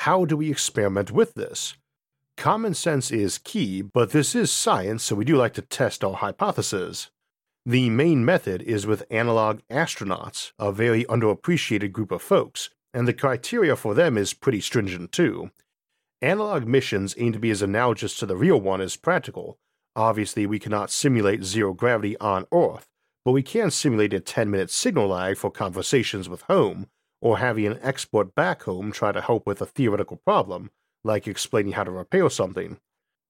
How 0.00 0.24
do 0.24 0.36
we 0.36 0.50
experiment 0.50 1.12
with 1.12 1.34
this? 1.34 1.74
Common 2.36 2.74
sense 2.74 3.12
is 3.12 3.38
key, 3.38 3.82
but 3.82 4.10
this 4.10 4.34
is 4.34 4.50
science, 4.50 5.04
so 5.04 5.14
we 5.14 5.24
do 5.24 5.36
like 5.36 5.54
to 5.54 5.62
test 5.62 6.02
our 6.02 6.14
hypotheses. 6.14 7.12
The 7.64 7.88
main 7.88 8.24
method 8.24 8.62
is 8.62 8.84
with 8.84 9.06
analog 9.10 9.60
astronauts, 9.70 10.50
a 10.58 10.72
very 10.72 11.04
underappreciated 11.04 11.92
group 11.92 12.10
of 12.10 12.20
folks, 12.20 12.70
and 12.92 13.06
the 13.06 13.12
criteria 13.12 13.76
for 13.76 13.94
them 13.94 14.18
is 14.18 14.34
pretty 14.34 14.60
stringent 14.60 15.12
too. 15.12 15.52
Analog 16.20 16.66
missions 16.66 17.14
aim 17.16 17.32
to 17.32 17.38
be 17.38 17.52
as 17.52 17.62
analogous 17.62 18.18
to 18.18 18.26
the 18.26 18.36
real 18.36 18.60
one 18.60 18.80
as 18.80 18.96
practical. 18.96 19.56
Obviously, 19.94 20.46
we 20.46 20.58
cannot 20.58 20.90
simulate 20.90 21.44
zero 21.44 21.74
gravity 21.74 22.16
on 22.18 22.46
Earth, 22.52 22.88
but 23.24 23.30
we 23.30 23.44
can 23.44 23.70
simulate 23.70 24.12
a 24.12 24.18
10 24.18 24.50
minute 24.50 24.72
signal 24.72 25.06
lag 25.06 25.36
for 25.36 25.52
conversations 25.52 26.28
with 26.28 26.42
home, 26.42 26.88
or 27.24 27.38
having 27.38 27.66
an 27.66 27.78
expert 27.82 28.34
back 28.34 28.64
home 28.64 28.92
try 28.92 29.10
to 29.10 29.22
help 29.22 29.46
with 29.46 29.62
a 29.62 29.66
theoretical 29.66 30.18
problem, 30.18 30.70
like 31.02 31.26
explaining 31.26 31.72
how 31.72 31.82
to 31.82 31.90
repair 31.90 32.28
something. 32.28 32.76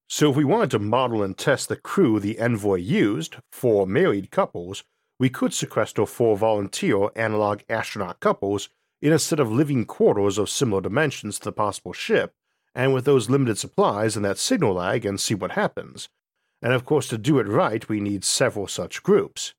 So, 0.09 0.31
if 0.31 0.37
we 0.37 0.45
wanted 0.45 0.73
to 0.73 0.81
model 0.81 1.23
and 1.23 1.39
test 1.39 1.69
the 1.69 1.77
crew 1.77 2.19
the 2.19 2.41
Envoy 2.41 2.79
used 2.79 3.37
for 3.53 3.87
married 3.87 4.33
couples, 4.33 4.83
we 5.21 5.31
could 5.31 5.55
sequester 5.55 6.05
four 6.07 6.37
volunteer 6.37 7.09
analog 7.15 7.61
astronaut 7.69 8.19
couples 8.19 8.69
in 9.01 9.13
a 9.13 9.19
set 9.19 9.39
of 9.39 9.53
living 9.53 9.87
quarters 9.87 10.39
of 10.39 10.51
similar 10.51 10.83
dimensions 10.83 11.39
to 11.39 11.45
the 11.45 11.53
possible 11.53 11.93
ship, 11.93 12.35
and 12.75 12.93
with 12.93 13.05
those 13.05 13.31
limited 13.31 13.59
supplies 13.59 14.17
and 14.17 14.25
that 14.25 14.39
signal 14.39 14.75
lag, 14.75 15.07
and 15.07 15.21
see 15.21 15.35
what 15.37 15.53
happens. 15.53 16.09
And 16.61 16.73
of 16.73 16.85
course, 16.85 17.07
to 17.09 17.19
do 17.19 17.39
it 17.39 17.47
right, 17.47 17.89
we 17.89 18.01
need 18.01 18.25
several 18.25 18.67
such 18.67 19.05
groups, 19.05 19.55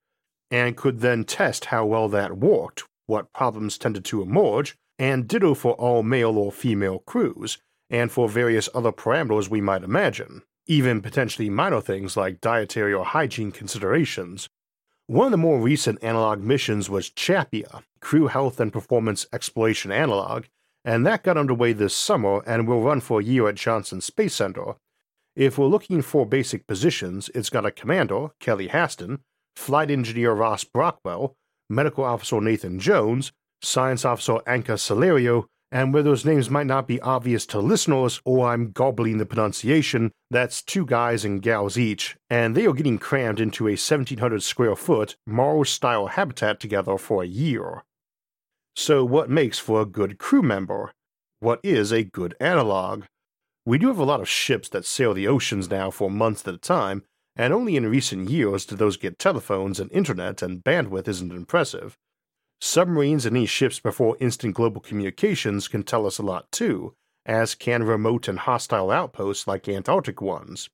and 0.52 0.76
could 0.76 1.00
then 1.00 1.24
test 1.24 1.66
how 1.66 1.86
well 1.86 2.10
that 2.10 2.38
worked 2.38 2.84
what 3.08 3.34
problems 3.34 3.78
tended 3.78 4.06
to 4.06 4.22
emerge, 4.22 4.76
and 4.98 5.28
ditto 5.28 5.54
for 5.54 5.74
all 5.74 6.04
male 6.04 6.38
or 6.38 6.52
female 6.52 7.00
crews, 7.00 7.58
and 7.90 8.12
for 8.12 8.30
various 8.30 8.70
other 8.74 8.92
parameters 8.92 9.50
we 9.50 9.62
might 9.62 9.84
imagine, 9.84 10.42
even 10.68 11.02
potentially 11.02 11.50
minor 11.50 11.82
things 11.82 12.18
like 12.18 12.42
dietary 12.42 12.94
or 12.94 13.06
hygiene 13.06 13.52
considerations. 13.52 14.50
One 15.08 15.28
of 15.28 15.32
the 15.32 15.38
more 15.38 15.60
recent 15.60 16.04
analog 16.04 16.42
missions 16.42 16.90
was 16.90 17.12
CHAPEA, 17.12 17.84
Crew 18.00 18.28
Health 18.28 18.60
and 18.60 18.74
Performance 18.74 19.28
Exploration 19.32 19.92
Analog, 19.92 20.46
and 20.84 21.06
that 21.06 21.24
got 21.24 21.38
underway 21.38 21.74
this 21.74 21.96
summer 21.96 22.42
and 22.48 22.68
will 22.68 22.82
run 22.82 23.02
for 23.02 23.20
a 23.20 23.24
year 23.24 23.48
at 23.48 23.56
Johnson 23.56 24.02
Space 24.02 24.34
Center. 24.34 24.76
If 25.36 25.58
we're 25.58 25.68
looking 25.68 26.02
for 26.02 26.26
basic 26.26 26.66
positions, 26.66 27.30
it's 27.36 27.50
got 27.50 27.66
a 27.66 27.72
commander, 27.72 28.30
Kelly 28.40 28.70
Haston, 28.70 29.20
flight 29.56 29.92
engineer 29.92 30.34
Ross 30.34 30.64
Brockwell, 30.64 31.36
Medical 31.70 32.04
Officer 32.04 32.42
Nathan 32.42 32.80
Jones, 32.80 33.32
Science 33.62 34.06
Officer 34.06 34.40
Anca 34.48 34.78
Selariu, 34.78 35.46
and 35.72 35.94
where 35.94 36.04
those 36.04 36.26
names 36.26 36.50
might 36.50 36.68
not 36.68 36.88
be 36.88 37.02
obvious 37.02 37.46
to 37.48 37.60
listeners 37.60 38.22
or 38.24 38.48
I'm 38.48 38.72
gobbling 38.72 39.18
the 39.18 39.26
pronunciation, 39.26 40.12
that's 40.30 40.62
two 40.62 40.86
guys 40.86 41.26
and 41.26 41.42
gals 41.42 41.78
each, 41.78 42.16
and 42.30 42.56
they 42.56 42.66
are 42.66 42.74
getting 42.74 42.98
crammed 42.98 43.40
into 43.40 43.68
a 43.68 43.72
1700 43.72 44.44
square 44.44 44.76
foot 44.76 45.16
Mars 45.26 45.70
style 45.70 46.08
habitat 46.08 46.60
together 46.60 46.98
for 46.98 47.24
a 47.24 47.28
year. 47.28 47.84
So, 48.76 49.04
what 49.04 49.30
makes 49.30 49.58
for 49.58 49.82
a 49.82 49.86
good 49.86 50.18
crew 50.18 50.42
member? 50.42 50.92
What 51.40 51.60
is 51.64 51.92
a 51.92 52.04
good 52.04 52.36
analog? 52.40 53.04
We 53.66 53.78
do 53.78 53.88
have 53.88 54.00
a 54.00 54.04
lot 54.04 54.22
of 54.22 54.30
ships 54.30 54.70
that 54.70 54.86
sail 54.86 55.14
the 55.14 55.28
oceans 55.28 55.70
now 55.70 55.90
for 55.90 56.10
months 56.10 56.48
at 56.48 56.54
a 56.54 56.58
time, 56.58 57.04
and 57.36 57.54
only 57.54 57.76
in 57.76 57.90
recent 57.90 58.30
years 58.30 58.66
did 58.66 58.78
those 58.78 58.98
get 58.98 59.20
telephones 59.20 59.80
and 59.80 59.92
internet, 59.92 60.42
and 60.42 60.64
bandwidth 60.64 61.08
isn't 61.08 61.32
impressive. 61.32 61.98
Submarines 62.62 63.26
and 63.26 63.36
these 63.36 63.50
ships 63.50 63.80
before 63.80 64.18
instant 64.20 64.56
global 64.56 64.82
communications 64.82 65.68
can 65.68 65.84
tell 65.84 66.06
us 66.06 66.18
a 66.18 66.24
lot 66.24 66.52
too, 66.52 66.94
as 67.26 67.56
can 67.56 67.84
remote 67.84 68.28
and 68.28 68.40
hostile 68.40 68.92
outposts 68.92 69.48
like 69.48 69.68
Antarctic 69.68 70.22
ones. 70.22 70.70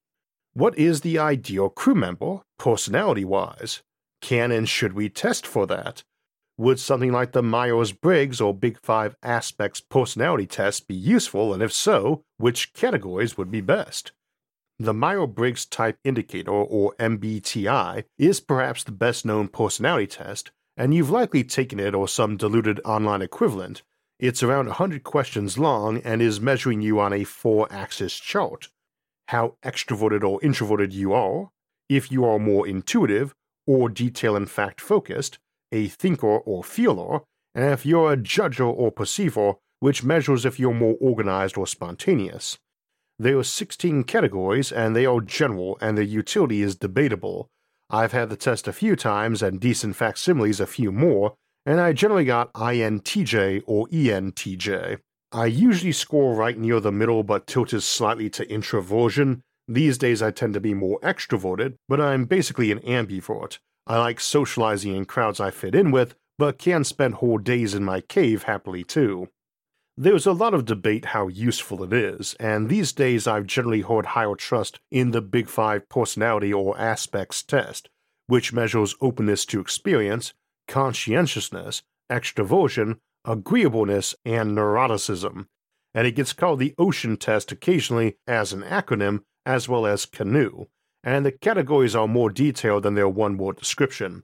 What 0.53 0.77
is 0.77 1.01
the 1.01 1.17
ideal 1.17 1.69
crew 1.69 1.95
member, 1.95 2.41
personality 2.59 3.25
wise? 3.25 3.81
Can 4.21 4.51
and 4.51 4.69
should 4.69 4.93
we 4.93 5.09
test 5.09 5.47
for 5.47 5.65
that? 5.67 6.03
Would 6.57 6.79
something 6.79 7.11
like 7.11 7.31
the 7.31 7.41
Myers 7.41 7.91
Briggs 7.91 8.39
or 8.39 8.53
Big 8.53 8.77
Five 8.83 9.15
Aspects 9.23 9.81
personality 9.81 10.45
test 10.45 10.87
be 10.87 10.93
useful, 10.93 11.53
and 11.53 11.63
if 11.63 11.73
so, 11.73 12.23
which 12.37 12.73
categories 12.73 13.37
would 13.37 13.49
be 13.49 13.61
best? 13.61 14.11
The 14.83 14.95
Myers 14.95 15.29
Briggs 15.35 15.67
Type 15.67 15.99
Indicator, 16.03 16.49
or 16.49 16.95
MBTI, 16.95 18.03
is 18.17 18.39
perhaps 18.39 18.83
the 18.83 18.91
best 18.91 19.27
known 19.27 19.47
personality 19.47 20.07
test, 20.07 20.49
and 20.75 20.91
you've 20.91 21.11
likely 21.11 21.43
taken 21.43 21.79
it 21.79 21.93
or 21.93 22.07
some 22.07 22.35
diluted 22.35 22.81
online 22.83 23.21
equivalent. 23.21 23.83
It's 24.19 24.41
around 24.41 24.65
100 24.65 25.03
questions 25.03 25.59
long 25.59 25.99
and 25.99 26.19
is 26.19 26.41
measuring 26.41 26.81
you 26.81 26.99
on 26.99 27.13
a 27.13 27.25
four 27.25 27.67
axis 27.69 28.17
chart. 28.17 28.69
How 29.27 29.53
extroverted 29.63 30.23
or 30.23 30.43
introverted 30.43 30.93
you 30.93 31.13
are, 31.13 31.51
if 31.87 32.11
you 32.11 32.25
are 32.25 32.39
more 32.39 32.67
intuitive 32.67 33.35
or 33.67 33.87
detail 33.87 34.35
and 34.35 34.49
fact 34.49 34.81
focused, 34.81 35.37
a 35.71 35.89
thinker 35.89 36.39
or 36.39 36.63
feeler, 36.63 37.19
and 37.53 37.65
if 37.65 37.85
you're 37.85 38.13
a 38.13 38.17
judger 38.17 38.65
or 38.65 38.89
perceiver, 38.91 39.53
which 39.79 40.03
measures 40.03 40.43
if 40.43 40.59
you're 40.59 40.73
more 40.73 40.97
organized 40.99 41.55
or 41.55 41.67
spontaneous. 41.67 42.57
There 43.21 43.37
are 43.37 43.43
16 43.43 44.05
categories, 44.05 44.71
and 44.71 44.95
they 44.95 45.05
are 45.05 45.21
general, 45.21 45.77
and 45.79 45.95
their 45.95 46.03
utility 46.03 46.63
is 46.63 46.75
debatable. 46.75 47.51
I've 47.87 48.13
had 48.13 48.31
the 48.31 48.35
test 48.35 48.67
a 48.67 48.73
few 48.73 48.95
times 48.95 49.43
and 49.43 49.59
decent 49.59 49.95
facsimiles 49.95 50.59
a 50.59 50.65
few 50.65 50.91
more, 50.91 51.35
and 51.63 51.79
I 51.79 51.93
generally 51.93 52.25
got 52.25 52.51
INTJ 52.53 53.61
or 53.67 53.87
ENTJ. 53.89 54.97
I 55.31 55.45
usually 55.45 55.91
score 55.91 56.33
right 56.33 56.57
near 56.57 56.79
the 56.79 56.91
middle 56.91 57.21
but 57.21 57.45
tilted 57.45 57.83
slightly 57.83 58.27
to 58.31 58.51
introversion. 58.51 59.43
These 59.67 59.99
days 59.99 60.23
I 60.23 60.31
tend 60.31 60.55
to 60.55 60.59
be 60.59 60.73
more 60.73 60.99
extroverted, 61.01 61.75
but 61.87 62.01
I'm 62.01 62.25
basically 62.25 62.71
an 62.71 62.79
ambivert. 62.79 63.59
I 63.85 63.99
like 63.99 64.19
socializing 64.19 64.95
in 64.95 65.05
crowds 65.05 65.39
I 65.39 65.51
fit 65.51 65.75
in 65.75 65.91
with, 65.91 66.15
but 66.39 66.57
can 66.57 66.83
spend 66.83 67.13
whole 67.13 67.37
days 67.37 67.75
in 67.75 67.83
my 67.83 68.01
cave 68.01 68.43
happily 68.43 68.83
too. 68.83 69.29
There's 70.01 70.25
a 70.25 70.33
lot 70.33 70.55
of 70.55 70.65
debate 70.65 71.05
how 71.05 71.27
useful 71.27 71.83
it 71.83 71.93
is, 71.93 72.35
and 72.39 72.69
these 72.69 72.91
days 72.91 73.27
I've 73.27 73.45
generally 73.45 73.81
heard 73.81 74.07
higher 74.07 74.33
trust 74.33 74.79
in 74.89 75.11
the 75.11 75.21
Big 75.21 75.47
Five 75.47 75.87
personality 75.89 76.51
or 76.51 76.75
aspects 76.75 77.43
test, 77.43 77.87
which 78.25 78.51
measures 78.51 78.95
openness 78.99 79.45
to 79.45 79.59
experience, 79.59 80.33
conscientiousness, 80.67 81.83
extroversion, 82.11 82.97
agreeableness, 83.25 84.15
and 84.25 84.57
neuroticism, 84.57 85.45
and 85.93 86.07
it 86.07 86.15
gets 86.15 86.33
called 86.33 86.57
the 86.57 86.73
Ocean 86.79 87.15
Test 87.15 87.51
occasionally 87.51 88.17
as 88.25 88.53
an 88.53 88.63
acronym 88.63 89.19
as 89.45 89.69
well 89.69 89.85
as 89.85 90.07
CANOE, 90.07 90.65
and 91.03 91.23
the 91.23 91.31
categories 91.31 91.95
are 91.95 92.07
more 92.07 92.31
detailed 92.31 92.81
than 92.81 92.95
their 92.95 93.07
one 93.07 93.37
word 93.37 93.57
description. 93.57 94.23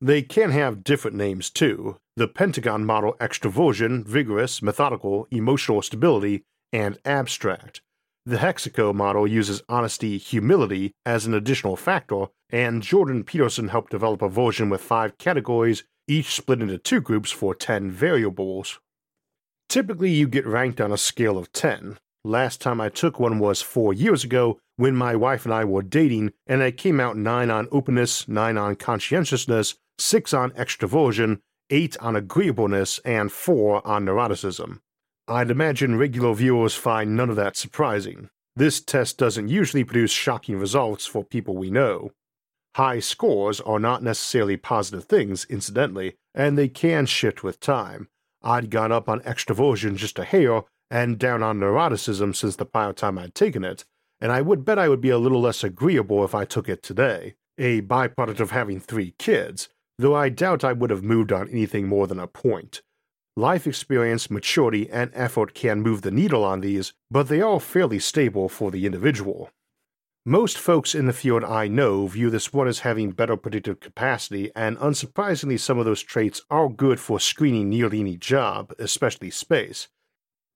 They 0.00 0.22
can 0.22 0.50
have 0.52 0.84
different 0.84 1.16
names 1.16 1.50
too, 1.50 1.96
the 2.16 2.28
Pentagon 2.28 2.84
model 2.84 3.16
extroversion, 3.20 4.04
vigorous, 4.04 4.62
methodical, 4.62 5.26
emotional 5.32 5.82
stability, 5.82 6.44
and 6.72 6.98
abstract. 7.04 7.80
The 8.24 8.36
Hexaco 8.36 8.94
model 8.94 9.26
uses 9.26 9.62
honesty, 9.68 10.16
humility 10.18 10.92
as 11.04 11.26
an 11.26 11.34
additional 11.34 11.76
factor, 11.76 12.26
and 12.50 12.82
Jordan 12.82 13.24
Peterson 13.24 13.68
helped 13.68 13.90
develop 13.90 14.22
a 14.22 14.28
version 14.28 14.70
with 14.70 14.82
five 14.82 15.18
categories, 15.18 15.82
each 16.06 16.34
split 16.34 16.62
into 16.62 16.78
two 16.78 17.00
groups 17.00 17.32
for 17.32 17.54
10 17.54 17.90
variables. 17.90 18.78
Typically, 19.68 20.10
you 20.10 20.28
get 20.28 20.46
ranked 20.46 20.80
on 20.80 20.92
a 20.92 20.98
scale 20.98 21.36
of 21.36 21.52
10. 21.52 21.98
Last 22.24 22.60
time 22.60 22.80
I 22.80 22.88
took 22.88 23.18
one 23.18 23.38
was 23.38 23.62
four 23.62 23.92
years 23.92 24.22
ago 24.22 24.60
when 24.76 24.94
my 24.94 25.16
wife 25.16 25.44
and 25.44 25.52
I 25.52 25.64
were 25.64 25.82
dating, 25.82 26.32
and 26.46 26.62
I 26.62 26.70
came 26.70 27.00
out 27.00 27.16
9 27.16 27.50
on 27.50 27.68
openness, 27.72 28.28
9 28.28 28.56
on 28.56 28.76
conscientiousness, 28.76 29.74
6 29.98 30.32
on 30.32 30.50
extroversion, 30.52 31.40
8 31.70 31.96
on 32.00 32.16
agreeableness, 32.16 32.98
and 33.04 33.30
4 33.30 33.86
on 33.86 34.06
neuroticism. 34.06 34.80
I'd 35.26 35.50
imagine 35.50 35.98
regular 35.98 36.34
viewers 36.34 36.74
find 36.74 37.14
none 37.14 37.30
of 37.30 37.36
that 37.36 37.56
surprising. 37.56 38.30
This 38.56 38.80
test 38.80 39.18
doesn't 39.18 39.48
usually 39.48 39.84
produce 39.84 40.10
shocking 40.10 40.58
results 40.58 41.06
for 41.06 41.24
people 41.24 41.56
we 41.56 41.70
know. 41.70 42.12
High 42.76 43.00
scores 43.00 43.60
are 43.60 43.78
not 43.78 44.02
necessarily 44.02 44.56
positive 44.56 45.04
things, 45.04 45.44
incidentally, 45.50 46.14
and 46.34 46.56
they 46.56 46.68
can 46.68 47.06
shift 47.06 47.42
with 47.42 47.60
time. 47.60 48.08
I'd 48.42 48.70
gone 48.70 48.92
up 48.92 49.08
on 49.08 49.20
extroversion 49.20 49.96
just 49.96 50.18
a 50.18 50.24
hair 50.24 50.62
and 50.90 51.18
down 51.18 51.42
on 51.42 51.58
neuroticism 51.58 52.34
since 52.34 52.56
the 52.56 52.64
prior 52.64 52.92
time 52.92 53.18
I'd 53.18 53.34
taken 53.34 53.64
it, 53.64 53.84
and 54.20 54.32
I 54.32 54.42
would 54.42 54.64
bet 54.64 54.78
I 54.78 54.88
would 54.88 55.00
be 55.00 55.10
a 55.10 55.18
little 55.18 55.40
less 55.40 55.62
agreeable 55.62 56.24
if 56.24 56.34
I 56.34 56.44
took 56.44 56.68
it 56.68 56.82
today, 56.82 57.34
a 57.58 57.82
byproduct 57.82 58.40
of 58.40 58.52
having 58.52 58.80
three 58.80 59.14
kids, 59.18 59.68
though 59.98 60.14
I 60.14 60.28
doubt 60.28 60.64
I 60.64 60.72
would 60.72 60.90
have 60.90 61.02
moved 61.02 61.32
on 61.32 61.48
anything 61.48 61.88
more 61.88 62.06
than 62.06 62.18
a 62.18 62.26
point. 62.26 62.82
Life 63.36 63.66
experience, 63.66 64.30
maturity, 64.30 64.90
and 64.90 65.10
effort 65.14 65.54
can 65.54 65.80
move 65.80 66.02
the 66.02 66.10
needle 66.10 66.44
on 66.44 66.60
these, 66.60 66.92
but 67.10 67.28
they 67.28 67.40
are 67.40 67.60
fairly 67.60 67.98
stable 67.98 68.48
for 68.48 68.70
the 68.70 68.84
individual. 68.84 69.50
Most 70.26 70.58
folks 70.58 70.94
in 70.94 71.06
the 71.06 71.12
field 71.12 71.44
I 71.44 71.68
know 71.68 72.06
view 72.06 72.30
this 72.30 72.52
one 72.52 72.68
as 72.68 72.80
having 72.80 73.12
better 73.12 73.36
predictive 73.36 73.80
capacity, 73.80 74.50
and 74.54 74.76
unsurprisingly, 74.78 75.58
some 75.58 75.78
of 75.78 75.84
those 75.84 76.02
traits 76.02 76.42
are 76.50 76.68
good 76.68 77.00
for 77.00 77.18
screening 77.18 77.70
nearly 77.70 78.00
any 78.00 78.16
job, 78.16 78.74
especially 78.78 79.30
space. 79.30 79.88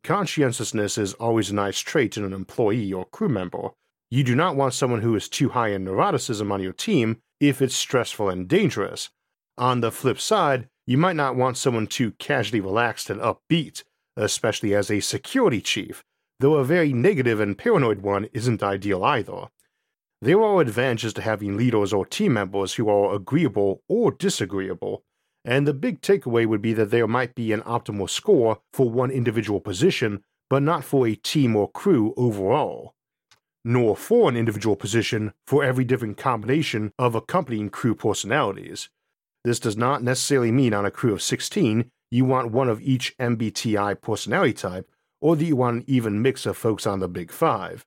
Conscientiousness 0.04 0.99
is 0.99 1.14
always 1.14 1.50
a 1.50 1.54
nice 1.54 1.78
trait 1.78 2.16
in 2.16 2.25
an 2.25 2.32
employee 2.32 2.92
or 2.92 3.06
crew 3.06 3.28
member. 3.28 3.70
You 4.11 4.25
do 4.25 4.34
not 4.34 4.56
want 4.56 4.75
someone 4.75 5.00
who 5.00 5.14
is 5.14 5.28
too 5.28 5.50
high 5.50 5.68
in 5.68 5.84
neuroticism 5.84 6.52
on 6.52 6.61
your 6.61 6.72
team 6.72 7.18
if 7.40 7.62
it's 7.62 7.76
stressful 7.76 8.28
and 8.28 8.49
dangerous. 8.49 9.08
On 9.59 9.80
the 9.80 9.92
flip 9.92 10.18
side, 10.18 10.68
you 10.87 10.97
might 10.97 11.16
not 11.16 11.37
want 11.37 11.56
someone 11.56 11.87
too 11.87 12.12
casually 12.12 12.61
relaxed 12.61 13.11
and 13.11 13.21
upbeat, 13.21 13.85
especially 14.16 14.75
as 14.75 14.90
a 14.90 15.00
security 15.00 15.61
chief, 15.61 16.02
though 16.40 16.54
a 16.54 16.64
very 16.64 16.92
negative 16.92 17.38
and 17.38 17.56
paranoid 17.56 18.00
one 18.00 18.28
isn't 18.32 18.62
ideal 18.62 19.04
either. 19.04 19.49
There 20.21 20.40
are 20.40 20.61
advantages 20.61 21.12
to 21.14 21.23
having 21.23 21.56
leaders 21.56 21.92
or 21.92 22.06
team 22.06 22.35
members 22.35 22.75
who 22.75 22.88
are 22.88 23.14
agreeable 23.14 23.82
or 23.88 24.12
disagreeable, 24.12 25.02
and 25.44 25.66
the 25.66 25.75
big 25.75 26.00
takeaway 26.00 26.47
would 26.47 26.62
be 26.62 26.73
that 26.75 26.90
there 26.90 27.09
might 27.09 27.35
be 27.35 27.52
an 27.52 27.62
optimal 27.62 28.09
score 28.09 28.61
for 28.73 28.88
one 28.88 29.11
individual 29.11 29.61
position, 29.61 30.23
but 30.49 30.62
not 30.62 30.85
for 30.85 31.06
a 31.06 31.14
team 31.14 31.56
or 31.56 31.71
crew 31.71 32.14
overall, 32.16 32.94
nor 33.64 33.97
for 33.97 34.28
an 34.28 34.37
individual 34.37 34.76
position 34.76 35.32
for 35.47 35.64
every 35.64 35.85
different 35.85 36.16
combination 36.16 36.92
of 36.99 37.14
accompanying 37.14 37.68
crew 37.68 37.94
personalities. 37.94 38.88
This 39.44 39.58
does 39.58 39.76
not 39.76 40.02
necessarily 40.02 40.52
mean 40.52 40.72
on 40.72 40.84
a 40.84 40.90
crew 40.90 41.12
of 41.12 41.22
16 41.22 41.90
you 42.12 42.26
want 42.26 42.52
one 42.52 42.68
of 42.68 42.82
each 42.82 43.16
MBTI 43.16 43.99
personality 44.02 44.52
type, 44.52 44.90
or 45.20 45.34
that 45.34 45.44
you 45.44 45.56
want 45.56 45.78
an 45.78 45.84
even 45.87 46.20
mix 46.20 46.44
of 46.44 46.58
folks 46.58 46.87
on 46.87 47.00
the 47.00 47.08
Big 47.08 47.30
Five. 47.32 47.87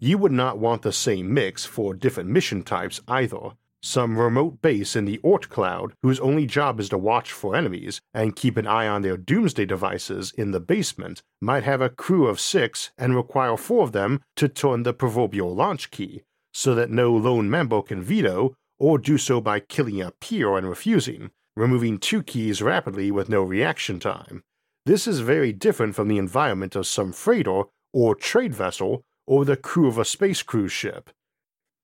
You 0.00 0.18
would 0.18 0.32
not 0.32 0.58
want 0.58 0.82
the 0.82 0.92
same 0.92 1.32
mix 1.32 1.64
for 1.64 1.94
different 1.94 2.30
mission 2.30 2.64
types 2.64 3.00
either. 3.06 3.52
Some 3.82 4.18
remote 4.18 4.60
base 4.60 4.96
in 4.96 5.04
the 5.04 5.18
Oort 5.18 5.48
cloud, 5.48 5.92
whose 6.02 6.18
only 6.18 6.46
job 6.46 6.80
is 6.80 6.88
to 6.88 6.98
watch 6.98 7.30
for 7.32 7.54
enemies 7.54 8.00
and 8.12 8.34
keep 8.34 8.56
an 8.56 8.66
eye 8.66 8.88
on 8.88 9.02
their 9.02 9.16
doomsday 9.16 9.66
devices 9.66 10.32
in 10.36 10.50
the 10.50 10.60
basement, 10.60 11.22
might 11.40 11.62
have 11.62 11.80
a 11.80 11.88
crew 11.88 12.26
of 12.26 12.40
six 12.40 12.90
and 12.98 13.14
require 13.14 13.56
four 13.56 13.84
of 13.84 13.92
them 13.92 14.20
to 14.34 14.48
turn 14.48 14.82
the 14.82 14.92
proverbial 14.92 15.54
launch 15.54 15.90
key, 15.92 16.24
so 16.52 16.74
that 16.74 16.90
no 16.90 17.12
lone 17.12 17.48
member 17.48 17.80
can 17.82 18.02
veto 18.02 18.54
or 18.80 18.98
do 18.98 19.18
so 19.18 19.40
by 19.40 19.60
killing 19.60 20.00
a 20.00 20.10
peer 20.10 20.56
and 20.56 20.68
refusing, 20.68 21.30
removing 21.56 21.98
two 21.98 22.22
keys 22.22 22.62
rapidly 22.62 23.10
with 23.10 23.28
no 23.28 23.42
reaction 23.42 24.00
time. 24.00 24.42
This 24.86 25.06
is 25.06 25.20
very 25.20 25.52
different 25.52 25.94
from 25.94 26.08
the 26.08 26.18
environment 26.18 26.74
of 26.74 26.86
some 26.86 27.12
freighter 27.12 27.64
or 27.92 28.14
trade 28.14 28.54
vessel 28.54 29.02
or 29.26 29.44
the 29.44 29.56
crew 29.56 29.86
of 29.86 29.98
a 29.98 30.04
space 30.04 30.42
cruise 30.42 30.72
ship. 30.72 31.10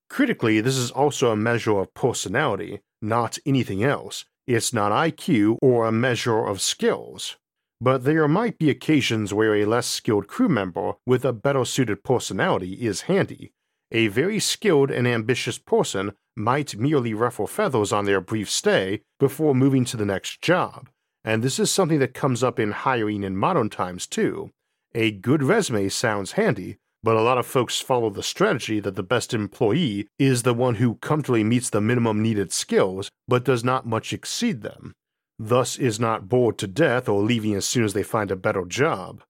Critically, 0.09 0.61
this 0.61 0.77
is 0.77 0.91
also 0.91 1.31
a 1.31 1.37
measure 1.37 1.79
of 1.79 1.93
personality, 1.95 2.81
not 3.03 3.39
anything 3.45 3.85
else. 3.85 4.25
It's 4.47 4.73
not 4.73 4.93
IQ 4.93 5.59
or 5.61 5.87
a 5.87 5.93
measure 5.93 6.45
of 6.45 6.61
skills. 6.61 7.37
But 7.81 8.05
there 8.05 8.27
might 8.27 8.59
be 8.59 8.71
occasions 8.71 9.35
where 9.35 9.55
a 9.55 9.67
less 9.67 9.87
skilled 9.87 10.29
crew 10.29 10.49
member 10.49 10.95
with 11.07 11.25
a 11.25 11.33
better 11.33 11.65
suited 11.65 12.05
personality 12.05 12.75
is 12.75 13.03
handy. 13.03 13.53
A 13.93 14.09
very 14.09 14.41
skilled 14.41 14.91
and 14.91 15.07
ambitious 15.07 15.59
person 15.59 16.13
might 16.37 16.77
merely 16.77 17.15
ruffle 17.15 17.47
feathers 17.47 17.93
on 17.93 18.05
their 18.05 18.21
brief 18.21 18.51
stay 18.51 19.03
before 19.19 19.55
moving 19.55 19.85
to 19.87 19.97
the 19.97 20.05
next 20.05 20.43
job, 20.43 20.89
and 21.25 21.43
this 21.43 21.59
is 21.59 21.71
something 21.71 21.99
that 22.01 22.15
comes 22.15 22.43
up 22.43 22.59
in 22.59 22.73
hiring 22.73 23.23
in 23.23 23.37
modern 23.37 23.71
times 23.71 24.07
too. 24.07 24.51
A 24.95 25.11
good 25.11 25.43
resume 25.43 25.89
sounds 25.89 26.33
handy, 26.33 26.77
but 27.03 27.17
a 27.17 27.23
lot 27.23 27.39
of 27.39 27.47
folks 27.47 27.81
follow 27.81 28.11
the 28.11 28.23
strategy 28.23 28.81
that 28.81 28.97
the 28.97 29.03
best 29.03 29.33
employee 29.33 30.09
is 30.19 30.43
the 30.43 30.55
one 30.55 30.77
who 30.77 30.97
comfortably 30.97 31.45
meets 31.45 31.71
the 31.71 31.81
minimum 31.81 32.23
needed 32.23 32.53
skills 32.53 33.11
but 33.29 33.45
does 33.45 33.63
not 33.63 33.87
much 33.87 34.13
exceed 34.13 34.63
them, 34.63 34.93
thus 35.39 35.77
is 35.77 36.01
not 36.01 36.29
bored 36.29 36.59
to 36.59 36.67
death 36.67 37.09
or 37.09 37.23
leaving 37.23 37.55
as 37.55 37.65
soon 37.65 37.85
as 37.85 37.93
they 37.93 38.03
find 38.03 38.31
a 38.31 38.37
better 38.37 38.65
job. 38.65 39.23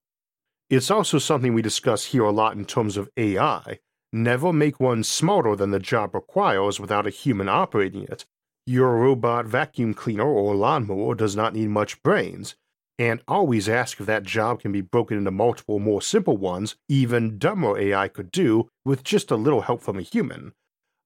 It's 0.71 0.91
also 0.91 1.19
something 1.19 1.53
we 1.55 1.63
discuss 1.63 2.07
here 2.07 2.25
a 2.25 2.33
lot 2.33 2.57
in 2.57 2.65
terms 2.65 2.97
of 2.97 3.11
AI, 3.17 3.79
Never 4.13 4.53
make 4.53 4.81
one 4.81 5.03
smarter 5.03 5.57
than 5.57 5.73
the 5.73 5.79
job 5.79 6.15
requires 6.15 6.79
without 6.81 7.07
a 7.07 7.11
human 7.11 7.49
operating 7.49 8.05
it. 8.05 8.25
Your 8.67 8.97
robot 8.97 9.47
vacuum 9.47 9.95
cleaner 9.95 10.27
or 10.27 10.55
lawnmower 10.55 11.15
does 11.15 11.37
not 11.37 11.55
need 11.55 11.71
much 11.71 12.03
brains, 12.03 12.57
and 12.99 13.23
always 13.29 13.69
ask 13.69 14.01
if 14.01 14.07
that 14.07 14.23
job 14.23 14.61
can 14.61 14.73
be 14.73 14.81
broken 14.81 15.19
into 15.19 15.31
multiple 15.31 15.79
more 15.79 16.01
simple 16.01 16.37
ones 16.37 16.77
even 16.89 17.39
dumber 17.39 17.79
AI 17.79 18.09
could 18.09 18.31
do 18.31 18.69
with 18.85 19.05
just 19.05 19.31
a 19.31 19.37
little 19.37 19.63
help 19.63 19.83
from 19.83 19.99
a 19.99 20.03
human. 20.03 20.53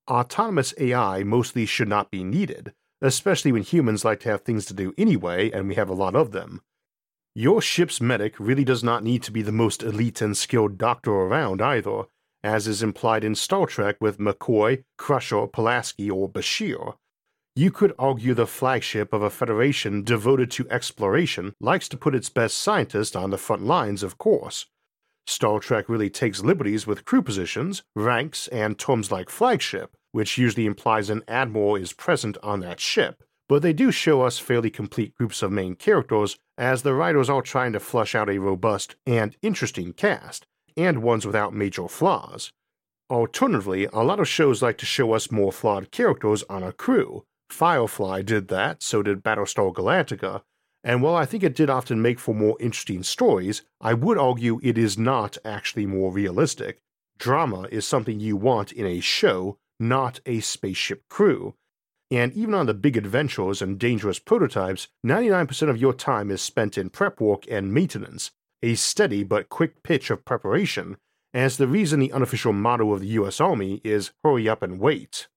Autonomous 0.08 0.72
AI 0.78 1.22
mostly 1.22 1.66
should 1.66 1.88
not 1.88 2.10
be 2.10 2.24
needed, 2.24 2.72
especially 3.02 3.52
when 3.52 3.62
humans 3.62 4.04
like 4.04 4.20
to 4.20 4.28
have 4.28 4.42
things 4.42 4.64
to 4.66 4.74
do 4.74 4.94
anyway 4.96 5.50
and 5.50 5.68
we 5.68 5.74
have 5.74 5.88
a 5.88 5.94
lot 5.94 6.14
of 6.14 6.32
them. 6.32 6.62
Your 7.34 7.60
ship's 7.60 8.00
medic 8.00 8.38
really 8.38 8.64
does 8.64 8.82
not 8.82 9.04
need 9.04 9.22
to 9.24 9.32
be 9.32 9.42
the 9.42 9.52
most 9.52 9.82
elite 9.82 10.20
and 10.20 10.36
skilled 10.36 10.78
doctor 10.78 11.12
around 11.12 11.62
either 11.62 12.04
as 12.42 12.66
is 12.66 12.82
implied 12.82 13.24
in 13.24 13.34
Star 13.34 13.66
Trek 13.66 13.96
with 14.00 14.18
McCoy, 14.18 14.84
Crusher, 14.96 15.46
Pulaski, 15.46 16.10
or 16.10 16.28
Bashir. 16.28 16.94
You 17.56 17.70
could 17.70 17.94
argue 17.98 18.32
the 18.32 18.46
flagship 18.46 19.12
of 19.12 19.22
a 19.22 19.30
Federation 19.30 20.02
devoted 20.02 20.50
to 20.52 20.70
exploration 20.70 21.54
likes 21.60 21.88
to 21.88 21.96
put 21.96 22.14
its 22.14 22.28
best 22.28 22.56
scientists 22.56 23.16
on 23.16 23.30
the 23.30 23.38
front 23.38 23.64
lines, 23.64 24.02
of 24.02 24.18
course. 24.18 24.66
Star 25.26 25.60
Trek 25.60 25.88
really 25.88 26.10
takes 26.10 26.42
liberties 26.42 26.86
with 26.86 27.04
crew 27.04 27.22
positions, 27.22 27.82
ranks, 27.94 28.48
and 28.48 28.78
terms 28.78 29.12
like 29.12 29.28
flagship, 29.30 29.96
which 30.12 30.38
usually 30.38 30.66
implies 30.66 31.10
an 31.10 31.22
admiral 31.28 31.76
is 31.76 31.92
present 31.92 32.36
on 32.42 32.60
that 32.60 32.80
ship, 32.80 33.22
but 33.48 33.62
they 33.62 33.72
do 33.72 33.90
show 33.90 34.22
us 34.22 34.38
fairly 34.38 34.70
complete 34.70 35.14
groups 35.14 35.42
of 35.42 35.52
main 35.52 35.74
characters 35.74 36.38
as 36.56 36.82
the 36.82 36.94
writers 36.94 37.28
are 37.28 37.42
trying 37.42 37.72
to 37.72 37.80
flush 37.80 38.14
out 38.14 38.30
a 38.30 38.38
robust 38.38 38.96
and 39.06 39.36
interesting 39.42 39.92
cast, 39.92 40.46
and 40.76 41.02
ones 41.02 41.26
without 41.26 41.54
major 41.54 41.88
flaws. 41.88 42.52
Alternatively, 43.10 43.86
a 43.92 44.04
lot 44.04 44.20
of 44.20 44.28
shows 44.28 44.62
like 44.62 44.78
to 44.78 44.86
show 44.86 45.12
us 45.12 45.32
more 45.32 45.52
flawed 45.52 45.90
characters 45.90 46.44
on 46.48 46.62
a 46.62 46.72
crew. 46.72 47.24
Firefly 47.48 48.22
did 48.22 48.48
that, 48.48 48.82
so 48.82 49.02
did 49.02 49.24
Battlestar 49.24 49.72
Galactica, 49.74 50.42
and 50.82 51.02
while 51.02 51.14
I 51.14 51.26
think 51.26 51.42
it 51.42 51.54
did 51.54 51.68
often 51.68 52.00
make 52.00 52.18
for 52.18 52.34
more 52.34 52.56
interesting 52.58 53.02
stories, 53.02 53.62
I 53.80 53.94
would 53.94 54.16
argue 54.16 54.60
it 54.62 54.78
is 54.78 54.96
not 54.96 55.36
actually 55.44 55.86
more 55.86 56.10
realistic. 56.10 56.78
Drama 57.18 57.68
is 57.70 57.86
something 57.86 58.18
you 58.18 58.36
want 58.36 58.72
in 58.72 58.86
a 58.86 59.00
show, 59.00 59.58
not 59.78 60.20
a 60.24 60.40
spaceship 60.40 61.02
crew. 61.10 61.54
And 62.10 62.32
even 62.32 62.54
on 62.54 62.66
the 62.66 62.74
big 62.74 62.96
adventures 62.96 63.60
and 63.60 63.78
dangerous 63.78 64.18
prototypes, 64.18 64.88
99% 65.06 65.68
of 65.68 65.76
your 65.76 65.92
time 65.92 66.30
is 66.30 66.40
spent 66.40 66.78
in 66.78 66.90
prep 66.90 67.20
work 67.20 67.44
and 67.50 67.72
maintenance, 67.72 68.30
a 68.62 68.74
steady 68.74 69.24
but 69.24 69.48
quick 69.48 69.82
pitch 69.82 70.10
of 70.10 70.24
preparation, 70.24 70.96
as 71.32 71.56
the 71.56 71.68
reason 71.68 72.00
the 72.00 72.12
unofficial 72.12 72.52
motto 72.52 72.92
of 72.92 73.00
the 73.00 73.08
US 73.08 73.40
Army 73.40 73.80
is 73.84 74.10
hurry 74.24 74.48
up 74.48 74.62
and 74.62 74.80
wait. 74.80 75.28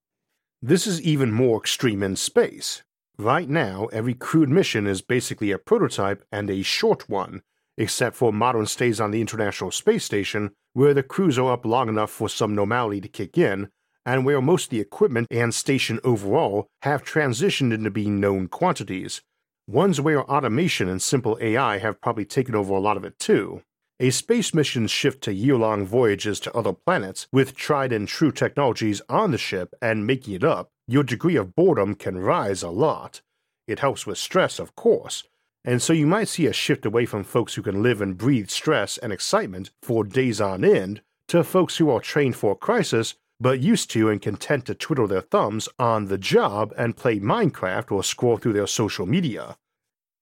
This 0.61 0.87
is 0.87 1.01
even 1.01 1.31
more 1.31 1.59
extreme 1.59 2.01
in 2.01 2.15
space. 2.15 2.83
Right 3.17 3.49
now, 3.49 3.87
every 3.91 4.13
crewed 4.13 4.49
mission 4.49 4.87
is 4.87 5.01
basically 5.01 5.51
a 5.51 5.59
prototype 5.59 6.25
and 6.31 6.49
a 6.49 6.63
short 6.63 7.07
one, 7.09 7.43
except 7.77 8.15
for 8.15 8.33
modern 8.33 8.65
stays 8.65 8.99
on 8.99 9.11
the 9.11 9.21
International 9.21 9.71
Space 9.71 10.03
Station, 10.03 10.51
where 10.73 10.93
the 10.93 11.03
crews 11.03 11.37
are 11.37 11.51
up 11.51 11.65
long 11.65 11.89
enough 11.89 12.09
for 12.09 12.27
some 12.27 12.55
normality 12.55 13.01
to 13.01 13.07
kick 13.07 13.37
in, 13.37 13.69
and 14.05 14.25
where 14.25 14.41
most 14.41 14.65
of 14.65 14.69
the 14.71 14.79
equipment 14.79 15.27
and 15.29 15.53
station 15.53 15.99
overall 16.03 16.67
have 16.81 17.03
transitioned 17.03 17.73
into 17.73 17.91
being 17.91 18.19
known 18.19 18.47
quantities. 18.47 19.21
Ones 19.67 20.01
where 20.01 20.29
automation 20.29 20.89
and 20.89 21.01
simple 21.01 21.37
AI 21.39 21.77
have 21.77 22.01
probably 22.01 22.25
taken 22.25 22.53
over 22.53 22.73
a 22.73 22.81
lot 22.81 22.97
of 22.97 23.05
it 23.05 23.17
too. 23.17 23.61
A 23.97 24.09
space 24.09 24.53
mission's 24.53 24.91
shift 24.91 25.23
to 25.23 25.33
year 25.33 25.55
long 25.55 25.85
voyages 25.85 26.41
to 26.41 26.53
other 26.53 26.73
planets 26.73 27.27
with 27.31 27.55
tried 27.55 27.93
and 27.93 28.05
true 28.05 28.33
technologies 28.33 29.01
on 29.07 29.31
the 29.31 29.37
ship 29.37 29.73
and 29.81 30.05
making 30.05 30.33
it 30.33 30.43
up, 30.43 30.69
your 30.85 31.03
degree 31.03 31.37
of 31.37 31.55
boredom 31.55 31.95
can 31.95 32.17
rise 32.17 32.61
a 32.61 32.69
lot. 32.69 33.21
It 33.65 33.79
helps 33.79 34.05
with 34.05 34.17
stress, 34.17 34.59
of 34.59 34.75
course, 34.75 35.23
and 35.63 35.81
so 35.81 35.93
you 35.93 36.07
might 36.07 36.27
see 36.27 36.45
a 36.45 36.51
shift 36.51 36.85
away 36.85 37.05
from 37.05 37.23
folks 37.23 37.55
who 37.55 37.61
can 37.61 37.81
live 37.81 38.01
and 38.01 38.17
breathe 38.17 38.49
stress 38.49 38.97
and 38.97 39.13
excitement 39.13 39.71
for 39.81 40.03
days 40.03 40.41
on 40.41 40.65
end 40.65 41.01
to 41.29 41.41
folks 41.41 41.77
who 41.77 41.89
are 41.89 42.01
trained 42.01 42.35
for 42.35 42.53
crisis 42.53 43.15
but 43.43 43.59
used 43.59 43.91
to 43.91 44.09
and 44.09 44.21
content 44.21 44.65
to 44.65 44.73
twiddle 44.73 45.05
their 45.05 45.19
thumbs 45.19 45.67
on 45.77 46.05
the 46.05 46.17
job 46.17 46.73
and 46.77 46.95
play 46.95 47.19
Minecraft 47.19 47.91
or 47.91 48.01
scroll 48.01 48.37
through 48.37 48.53
their 48.53 48.65
social 48.65 49.05
media. 49.05 49.57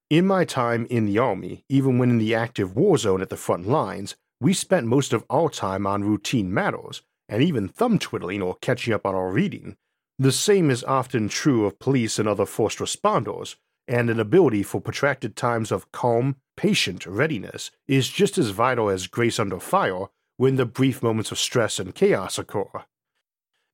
In 0.09 0.25
my 0.25 0.43
time 0.43 0.87
in 0.89 1.05
the 1.05 1.19
Army, 1.19 1.63
even 1.69 1.99
when 1.99 2.09
in 2.09 2.17
the 2.17 2.33
active 2.33 2.75
war 2.75 2.97
zone 2.97 3.21
at 3.21 3.29
the 3.29 3.37
front 3.37 3.67
lines, 3.67 4.15
we 4.39 4.53
spent 4.53 4.87
most 4.87 5.13
of 5.13 5.23
our 5.29 5.49
time 5.49 5.85
on 5.85 6.03
routine 6.03 6.51
matters, 6.51 7.03
and 7.29 7.43
even 7.43 7.67
thumb 7.67 7.99
twiddling 7.99 8.41
or 8.41 8.55
catching 8.55 8.91
up 8.91 9.05
on 9.05 9.13
our 9.13 9.31
reading. 9.31 9.77
The 10.17 10.31
same 10.31 10.71
is 10.71 10.83
often 10.83 11.29
true 11.29 11.67
of 11.67 11.77
police 11.77 12.17
and 12.17 12.27
other 12.27 12.47
first 12.47 12.79
responders, 12.79 13.55
and 13.87 14.09
an 14.09 14.19
ability 14.19 14.63
for 14.63 14.81
protracted 14.81 15.35
times 15.35 15.71
of 15.71 15.91
calm, 15.91 16.37
patient 16.57 17.05
readiness 17.05 17.69
is 17.87 18.09
just 18.09 18.39
as 18.39 18.49
vital 18.49 18.89
as 18.89 19.05
grace 19.05 19.39
under 19.39 19.59
fire 19.59 20.07
when 20.37 20.55
the 20.55 20.65
brief 20.65 21.03
moments 21.03 21.31
of 21.31 21.37
stress 21.37 21.79
and 21.79 21.93
chaos 21.93 22.39
occur. 22.39 22.83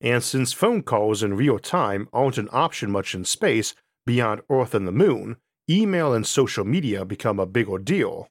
And 0.00 0.22
since 0.22 0.52
phone 0.52 0.82
calls 0.82 1.22
in 1.22 1.34
real 1.34 1.58
time 1.58 2.08
aren't 2.12 2.38
an 2.38 2.48
option 2.52 2.90
much 2.90 3.14
in 3.14 3.24
space 3.24 3.74
beyond 4.06 4.42
Earth 4.48 4.74
and 4.74 4.86
the 4.86 4.92
Moon, 4.92 5.36
email 5.68 6.14
and 6.14 6.26
social 6.26 6.64
media 6.64 7.04
become 7.04 7.38
a 7.38 7.46
bigger 7.46 7.78
deal. 7.78 8.28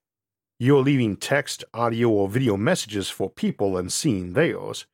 You're 0.59 0.81
leaving 0.81 1.17
text, 1.17 1.63
audio, 1.73 2.09
or 2.09 2.29
video 2.29 2.57
messages 2.57 3.09
for 3.09 3.29
people 3.29 3.77
and 3.77 3.91
seeing 3.91 4.33
theirs. 4.33 4.87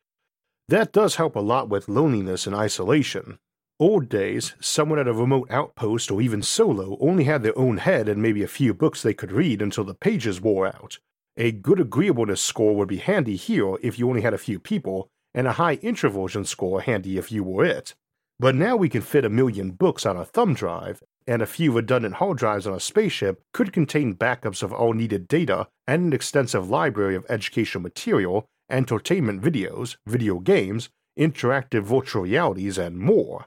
That 0.68 0.92
does 0.92 1.16
help 1.16 1.36
a 1.36 1.40
lot 1.40 1.70
with 1.70 1.88
loneliness 1.88 2.48
and 2.48 2.56
isolation. 2.56 3.38
Old 3.80 4.10
days, 4.10 4.54
someone 4.60 5.00
at 5.00 5.08
a 5.08 5.14
remote 5.14 5.50
outpost 5.52 6.12
or 6.12 6.22
even 6.22 6.42
solo 6.42 6.98
only 7.00 7.24
had 7.24 7.44
their 7.44 7.58
own 7.58 7.78
head 7.78 8.10
and 8.10 8.22
maybe 8.22 8.44
a 8.44 8.48
few 8.48 8.74
books 8.74 9.02
they 9.02 9.14
could 9.14 9.32
read 9.32 9.62
until 9.62 9.84
the 9.84 9.94
pages 9.94 10.42
wore 10.42 10.68
out. 10.68 11.00
A 11.38 11.52
good 11.52 11.80
agreeableness 11.80 12.42
score 12.42 12.76
would 12.76 12.88
be 12.88 12.98
handy 12.98 13.36
here 13.36 13.76
if 13.82 13.98
you 13.98 14.08
only 14.08 14.22
had 14.22 14.34
a 14.34 14.38
few 14.38 14.60
people, 14.60 15.10
and 15.34 15.48
a 15.48 15.54
high 15.54 15.76
introversion 15.82 16.46
score 16.46 16.82
handy 16.82 17.18
if 17.18 17.32
you 17.32 17.44
were 17.44 17.66
it. 17.66 17.94
But 18.40 18.56
now 18.56 18.76
we 18.76 18.90
can 18.90 19.02
fit 19.02 19.26
a 19.26 19.30
million 19.30 19.72
books 19.72 20.06
on 20.06 20.18
a 20.18 20.26
thumb 20.26 20.54
drive, 20.54 21.04
and 21.26 21.42
a 21.42 21.48
few 21.48 21.72
redundant 21.72 22.16
hard 22.16 22.38
drives 22.38 22.68
on 22.68 22.74
a 22.74 22.80
spaceship 22.80 23.42
could 23.54 23.72
contain 23.72 24.16
backups 24.16 24.64
of 24.64 24.74
all 24.74 24.94
needed 24.94 25.28
data 25.28 25.68
and 25.88 26.08
an 26.08 26.14
extensive 26.14 26.70
library 26.70 27.16
of 27.16 27.26
educational 27.30 27.82
material, 27.82 28.46
entertainment 28.70 29.42
videos, 29.42 29.96
video 30.06 30.40
games, 30.40 30.90
interactive 31.18 31.84
virtual 31.84 32.24
realities, 32.24 32.78
and 32.78 32.98
more. 32.98 33.46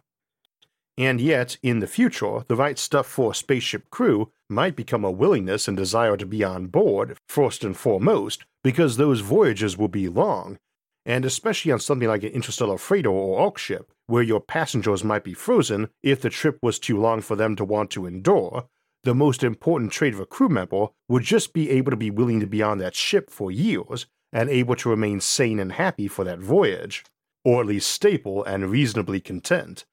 And 0.99 1.21
yet, 1.21 1.59
in 1.63 1.81
the 1.81 1.87
future, 1.87 2.45
the 2.49 2.57
right 2.57 2.79
stuff 2.79 3.07
for 3.07 3.33
a 3.33 3.35
spaceship 3.35 3.91
crew 3.91 4.31
might 4.49 4.77
become 4.77 5.05
a 5.05 5.11
willingness 5.11 5.69
and 5.69 5.77
desire 5.77 6.17
to 6.17 6.25
be 6.25 6.43
on 6.43 6.69
board, 6.69 7.19
first 7.29 7.65
and 7.65 7.77
foremost, 7.77 8.45
because 8.65 8.97
those 8.97 9.21
voyages 9.21 9.77
will 9.77 9.89
be 9.89 10.09
long, 10.09 10.59
and 11.07 11.25
especially 11.25 11.71
on 11.71 11.79
something 11.79 12.09
like 12.09 12.25
an 12.25 12.31
interstellar 12.31 12.77
freighter 12.77 13.09
or 13.09 13.39
ARC 13.39 13.57
ship, 13.57 13.93
where 14.09 14.25
your 14.25 14.41
passengers 14.41 15.05
might 15.05 15.23
be 15.23 15.33
frozen 15.33 15.89
if 16.03 16.21
the 16.21 16.29
trip 16.29 16.59
was 16.61 16.81
too 16.81 16.99
long 16.99 17.23
for 17.23 17.37
them 17.37 17.55
to 17.57 17.65
want 17.65 17.91
to 17.93 18.07
endure, 18.07 18.67
the 19.05 19.15
most 19.15 19.45
important 19.45 19.93
trait 19.93 20.13
of 20.13 20.21
a 20.21 20.27
crew 20.27 20.49
member 20.49 20.89
would 21.09 21.23
just 21.23 21.53
be 21.53 21.71
able 21.71 21.93
to 21.93 21.97
be 21.97 22.11
willing 22.11 22.41
to 22.41 22.47
be 22.47 22.61
on 22.61 22.79
that 22.79 22.97
ship 22.97 23.31
for 23.31 23.53
years 23.53 24.07
and 24.33 24.51
able 24.51 24.75
to 24.75 24.91
remain 24.91 25.21
sane 25.21 25.61
and 25.61 25.73
happy 25.73 26.09
for 26.09 26.25
that 26.25 26.41
voyage, 26.41 27.05
or 27.45 27.61
at 27.61 27.67
least 27.67 27.89
stable 27.89 28.43
and 28.43 28.69
reasonably 28.69 29.21
content. 29.21 29.87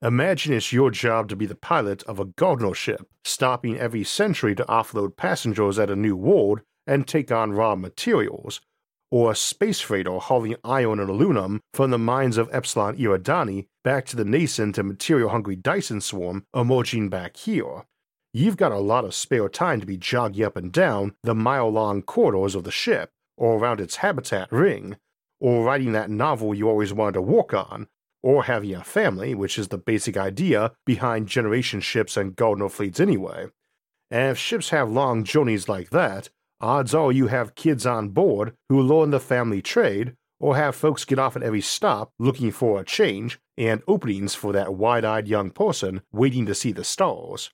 Imagine 0.00 0.54
it's 0.54 0.72
your 0.72 0.92
job 0.92 1.28
to 1.28 1.34
be 1.34 1.46
the 1.46 1.56
pilot 1.56 2.04
of 2.04 2.20
a 2.20 2.24
Gardener 2.24 2.74
ship, 2.74 3.08
stopping 3.24 3.76
every 3.76 4.04
century 4.04 4.54
to 4.54 4.64
offload 4.66 5.16
passengers 5.16 5.78
at 5.78 5.90
a 5.90 5.96
new 5.96 6.14
world 6.14 6.60
and 6.86 7.08
take 7.08 7.32
on 7.32 7.52
raw 7.52 7.74
materials, 7.74 8.60
or 9.10 9.30
a 9.30 9.36
space 9.36 9.80
freighter 9.80 10.18
hauling 10.18 10.56
iron 10.64 10.98
and 11.00 11.08
aluminum 11.08 11.60
from 11.72 11.90
the 11.90 11.98
mines 11.98 12.36
of 12.36 12.48
Epsilon 12.52 12.96
Eridani 12.96 13.66
back 13.84 14.06
to 14.06 14.16
the 14.16 14.24
nascent 14.24 14.78
and 14.78 14.88
material 14.88 15.28
hungry 15.28 15.56
Dyson 15.56 16.00
swarm 16.00 16.44
emerging 16.54 17.08
back 17.08 17.36
here. 17.36 17.84
You've 18.32 18.56
got 18.56 18.72
a 18.72 18.78
lot 18.78 19.04
of 19.04 19.14
spare 19.14 19.48
time 19.48 19.80
to 19.80 19.86
be 19.86 19.96
jogging 19.96 20.44
up 20.44 20.56
and 20.56 20.70
down 20.70 21.14
the 21.22 21.34
mile 21.34 21.70
long 21.70 22.02
corridors 22.02 22.54
of 22.54 22.64
the 22.64 22.70
ship, 22.70 23.10
or 23.36 23.56
around 23.56 23.80
its 23.80 23.96
habitat 23.96 24.50
ring, 24.52 24.96
or 25.40 25.64
writing 25.64 25.92
that 25.92 26.10
novel 26.10 26.54
you 26.54 26.68
always 26.68 26.92
wanted 26.92 27.14
to 27.14 27.22
work 27.22 27.54
on, 27.54 27.86
or 28.22 28.44
having 28.44 28.74
a 28.74 28.84
family, 28.84 29.34
which 29.34 29.58
is 29.58 29.68
the 29.68 29.78
basic 29.78 30.16
idea 30.16 30.72
behind 30.84 31.28
generation 31.28 31.80
ships 31.80 32.16
and 32.16 32.36
Gardener 32.36 32.68
fleets 32.68 33.00
anyway. 33.00 33.46
And 34.10 34.32
if 34.32 34.38
ships 34.38 34.70
have 34.70 34.90
long 34.90 35.24
journeys 35.24 35.68
like 35.68 35.90
that, 35.90 36.28
odds 36.60 36.94
are 36.94 37.12
you 37.12 37.26
have 37.28 37.54
kids 37.54 37.86
on 37.86 38.10
board 38.10 38.54
who 38.68 38.80
learn 38.80 39.10
the 39.10 39.20
family 39.20 39.62
trade, 39.62 40.14
or 40.38 40.56
have 40.56 40.74
folks 40.74 41.04
get 41.04 41.18
off 41.18 41.36
at 41.36 41.42
every 41.42 41.60
stop 41.60 42.10
looking 42.18 42.50
for 42.50 42.80
a 42.80 42.84
change 42.84 43.38
and 43.56 43.82
openings 43.88 44.34
for 44.34 44.52
that 44.52 44.74
wide 44.74 45.04
eyed 45.04 45.28
young 45.28 45.50
person 45.50 46.02
waiting 46.12 46.46
to 46.46 46.54
see 46.54 46.72
the 46.72 46.84
stars. 46.84 47.50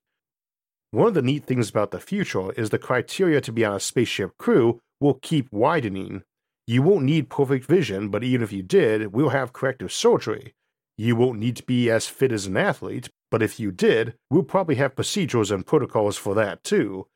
One 0.90 1.08
of 1.08 1.14
the 1.14 1.22
neat 1.22 1.44
things 1.44 1.70
about 1.70 1.90
the 1.90 2.00
future 2.00 2.52
is 2.52 2.70
the 2.70 2.78
criteria 2.78 3.40
to 3.42 3.52
be 3.52 3.64
on 3.64 3.74
a 3.74 3.80
spaceship 3.80 4.36
crew 4.38 4.80
will 5.00 5.14
keep 5.14 5.50
widening. 5.52 6.22
You 6.66 6.82
won't 6.82 7.04
need 7.04 7.30
perfect 7.30 7.66
vision, 7.66 8.08
but 8.08 8.22
even 8.22 8.42
if 8.42 8.52
you 8.52 8.62
did, 8.62 9.12
we'll 9.12 9.30
have 9.30 9.52
corrective 9.52 9.92
surgery. 9.92 10.54
You 10.98 11.16
won't 11.16 11.38
need 11.38 11.56
to 11.56 11.62
be 11.62 11.90
as 11.90 12.06
fit 12.06 12.30
as 12.30 12.46
an 12.46 12.56
athlete, 12.56 13.08
but 13.30 13.42
if 13.42 13.58
you 13.58 13.72
did, 13.72 14.14
we'll 14.30 14.42
probably 14.42 14.74
have 14.74 14.94
procedures 14.94 15.50
and 15.50 15.66
protocols 15.66 16.18
for 16.18 16.34
that 16.34 16.62
too, 16.62 17.06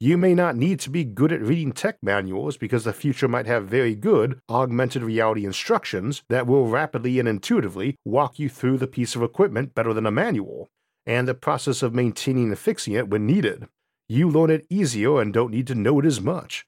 you 0.00 0.16
may 0.16 0.32
not 0.32 0.54
need 0.54 0.78
to 0.78 0.90
be 0.90 1.02
good 1.02 1.32
at 1.32 1.40
reading 1.40 1.72
tech 1.72 1.96
manuals 2.02 2.56
because 2.56 2.84
the 2.84 2.92
future 2.92 3.26
might 3.26 3.46
have 3.46 3.66
very 3.66 3.96
good 3.96 4.40
augmented 4.48 5.02
reality 5.02 5.44
instructions 5.44 6.22
that 6.28 6.46
will 6.46 6.68
rapidly 6.68 7.18
and 7.18 7.28
intuitively 7.28 7.96
walk 8.04 8.38
you 8.38 8.48
through 8.48 8.78
the 8.78 8.86
piece 8.86 9.16
of 9.16 9.22
equipment 9.22 9.74
better 9.74 9.92
than 9.92 10.06
a 10.06 10.10
manual, 10.10 10.68
and 11.04 11.26
the 11.26 11.34
process 11.34 11.82
of 11.82 11.94
maintaining 11.94 12.48
and 12.48 12.58
fixing 12.58 12.94
it 12.94 13.08
when 13.08 13.26
needed. 13.26 13.66
You 14.08 14.28
learn 14.28 14.50
it 14.50 14.66
easier 14.70 15.20
and 15.20 15.34
don't 15.34 15.50
need 15.50 15.66
to 15.66 15.74
know 15.74 15.98
it 15.98 16.06
as 16.06 16.20
much. 16.20 16.64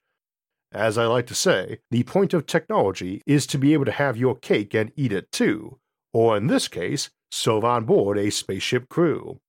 As 0.73 0.97
I 0.97 1.05
like 1.05 1.27
to 1.27 1.35
say, 1.35 1.79
the 1.89 2.03
point 2.03 2.33
of 2.33 2.45
technology 2.45 3.21
is 3.25 3.47
to 3.47 3.57
be 3.57 3.73
able 3.73 3.85
to 3.85 3.91
have 3.91 4.17
your 4.17 4.35
cake 4.35 4.73
and 4.73 4.91
eat 4.95 5.13
it 5.13 5.31
too, 5.31 5.79
or 6.13 6.35
in 6.35 6.47
this 6.47 6.67
case, 6.67 7.09
serve 7.31 7.63
on 7.63 7.85
board 7.85 8.17
a 8.17 8.29
spaceship 8.29 8.89
crew. 8.89 9.39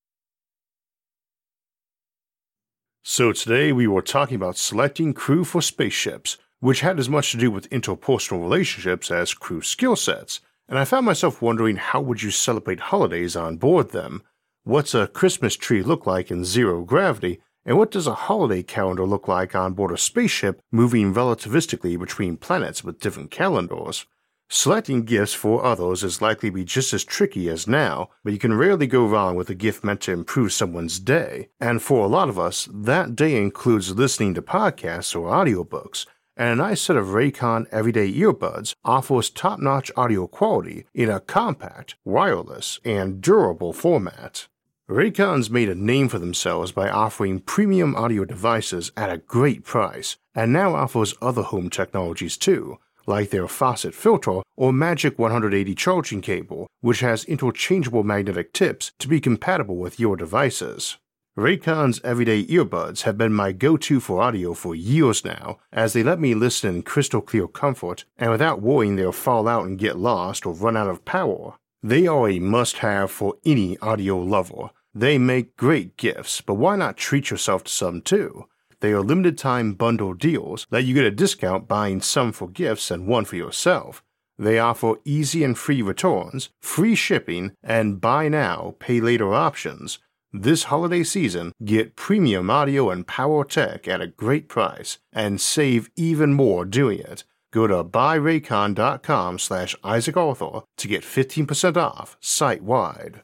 So 3.04 3.32
today 3.32 3.72
we 3.72 3.88
were 3.88 4.00
talking 4.00 4.36
about 4.36 4.56
selecting 4.56 5.12
crew 5.12 5.42
for 5.42 5.60
spaceships, 5.60 6.38
which 6.60 6.82
had 6.82 7.00
as 7.00 7.08
much 7.08 7.32
to 7.32 7.36
do 7.36 7.50
with 7.50 7.68
interpersonal 7.70 8.40
relationships 8.40 9.10
as 9.10 9.34
crew 9.34 9.60
skill 9.60 9.96
sets, 9.96 10.40
and 10.68 10.78
I 10.78 10.84
found 10.84 11.04
myself 11.04 11.42
wondering 11.42 11.74
how 11.76 12.00
would 12.00 12.22
you 12.22 12.30
celebrate 12.30 12.78
holidays 12.78 13.34
on 13.34 13.56
board 13.56 13.90
them? 13.90 14.22
What's 14.62 14.94
a 14.94 15.08
Christmas 15.08 15.56
tree 15.56 15.82
look 15.82 16.06
like 16.06 16.30
in 16.30 16.44
zero 16.44 16.84
gravity, 16.84 17.40
and 17.64 17.76
what 17.76 17.90
does 17.90 18.06
a 18.06 18.14
holiday 18.14 18.62
calendar 18.62 19.04
look 19.04 19.26
like 19.26 19.52
on 19.56 19.72
board 19.72 19.90
a 19.90 19.98
spaceship 19.98 20.62
moving 20.70 21.12
relativistically 21.12 21.98
between 21.98 22.36
planets 22.36 22.84
with 22.84 23.00
different 23.00 23.32
calendars? 23.32 24.06
Selecting 24.54 25.04
gifts 25.04 25.32
for 25.32 25.64
others 25.64 26.04
is 26.04 26.20
likely 26.20 26.50
to 26.50 26.54
be 26.54 26.62
just 26.62 26.92
as 26.92 27.04
tricky 27.04 27.48
as 27.48 27.66
now, 27.66 28.10
but 28.22 28.34
you 28.34 28.38
can 28.38 28.52
rarely 28.52 28.86
go 28.86 29.06
wrong 29.06 29.34
with 29.34 29.48
a 29.48 29.54
gift 29.54 29.82
meant 29.82 30.02
to 30.02 30.12
improve 30.12 30.52
someone's 30.52 31.00
day. 31.00 31.48
And 31.58 31.80
for 31.80 32.04
a 32.04 32.08
lot 32.08 32.28
of 32.28 32.38
us, 32.38 32.68
that 32.70 33.16
day 33.16 33.40
includes 33.40 33.96
listening 33.96 34.34
to 34.34 34.42
podcasts 34.42 35.16
or 35.16 35.30
audiobooks. 35.30 36.04
And 36.36 36.50
a 36.50 36.62
nice 36.62 36.82
set 36.82 36.98
of 36.98 37.06
Raycon 37.06 37.66
everyday 37.72 38.12
earbuds 38.12 38.74
offers 38.84 39.30
top 39.30 39.58
notch 39.58 39.90
audio 39.96 40.26
quality 40.26 40.84
in 40.92 41.08
a 41.08 41.18
compact, 41.18 41.94
wireless, 42.04 42.78
and 42.84 43.22
durable 43.22 43.72
format. 43.72 44.48
Raycon's 44.86 45.48
made 45.48 45.70
a 45.70 45.74
name 45.74 46.10
for 46.10 46.18
themselves 46.18 46.72
by 46.72 46.90
offering 46.90 47.40
premium 47.40 47.96
audio 47.96 48.26
devices 48.26 48.92
at 48.98 49.08
a 49.08 49.16
great 49.16 49.64
price, 49.64 50.18
and 50.34 50.52
now 50.52 50.74
offers 50.74 51.14
other 51.22 51.40
home 51.40 51.70
technologies 51.70 52.36
too, 52.36 52.78
like 53.06 53.30
their 53.30 53.48
faucet 53.48 53.94
filter 53.94 54.42
or 54.56 54.72
Magic 54.72 55.18
180 55.18 55.74
charging 55.74 56.20
cable, 56.20 56.66
which 56.80 57.00
has 57.00 57.24
interchangeable 57.24 58.04
magnetic 58.04 58.52
tips 58.52 58.92
to 58.98 59.08
be 59.08 59.20
compatible 59.20 59.76
with 59.76 59.98
your 59.98 60.16
devices. 60.16 60.98
Raycon's 61.36 61.98
everyday 62.04 62.44
earbuds 62.44 63.02
have 63.02 63.16
been 63.16 63.32
my 63.32 63.52
go 63.52 63.78
to 63.78 64.00
for 64.00 64.20
audio 64.20 64.52
for 64.52 64.74
years 64.74 65.24
now, 65.24 65.58
as 65.72 65.94
they 65.94 66.02
let 66.02 66.20
me 66.20 66.34
listen 66.34 66.74
in 66.74 66.82
crystal 66.82 67.22
clear 67.22 67.48
comfort 67.48 68.04
and 68.18 68.30
without 68.30 68.60
worrying 68.60 68.96
they'll 68.96 69.12
fall 69.12 69.48
out 69.48 69.64
and 69.64 69.78
get 69.78 69.98
lost 69.98 70.44
or 70.44 70.52
run 70.52 70.76
out 70.76 70.90
of 70.90 71.06
power. 71.06 71.54
They 71.82 72.06
are 72.06 72.28
a 72.28 72.38
must 72.38 72.78
have 72.78 73.10
for 73.10 73.36
any 73.46 73.78
audio 73.78 74.18
lover. 74.18 74.70
They 74.94 75.16
make 75.16 75.56
great 75.56 75.96
gifts, 75.96 76.42
but 76.42 76.54
why 76.54 76.76
not 76.76 76.98
treat 76.98 77.30
yourself 77.30 77.64
to 77.64 77.72
some 77.72 78.02
too? 78.02 78.46
They 78.82 78.92
are 78.92 79.00
limited 79.00 79.38
time 79.38 79.74
bundle 79.74 80.12
deals 80.12 80.66
that 80.70 80.82
you 80.82 80.92
get 80.92 81.04
a 81.04 81.12
discount 81.12 81.68
buying 81.68 82.00
some 82.00 82.32
for 82.32 82.48
gifts 82.48 82.90
and 82.90 83.06
one 83.06 83.24
for 83.24 83.36
yourself. 83.36 84.02
They 84.36 84.58
offer 84.58 84.94
easy 85.04 85.44
and 85.44 85.56
free 85.56 85.82
returns, 85.82 86.50
free 86.60 86.96
shipping, 86.96 87.52
and 87.62 88.00
buy 88.00 88.26
now, 88.26 88.74
pay 88.80 89.00
later 89.00 89.32
options. 89.32 90.00
This 90.32 90.64
holiday 90.64 91.04
season, 91.04 91.52
get 91.64 91.94
premium 91.94 92.50
audio 92.50 92.90
and 92.90 93.06
power 93.06 93.44
tech 93.44 93.86
at 93.86 94.00
a 94.00 94.08
great 94.08 94.48
price 94.48 94.98
and 95.12 95.40
save 95.40 95.88
even 95.94 96.32
more 96.34 96.64
doing 96.64 96.98
it. 96.98 97.22
Go 97.52 97.68
to 97.68 97.84
buyraycon.com 97.84 99.38
slash 99.38 99.76
Isaac 99.84 100.16
Arthur 100.16 100.62
to 100.78 100.88
get 100.88 101.04
15% 101.04 101.76
off 101.76 102.16
site-wide. 102.20 103.22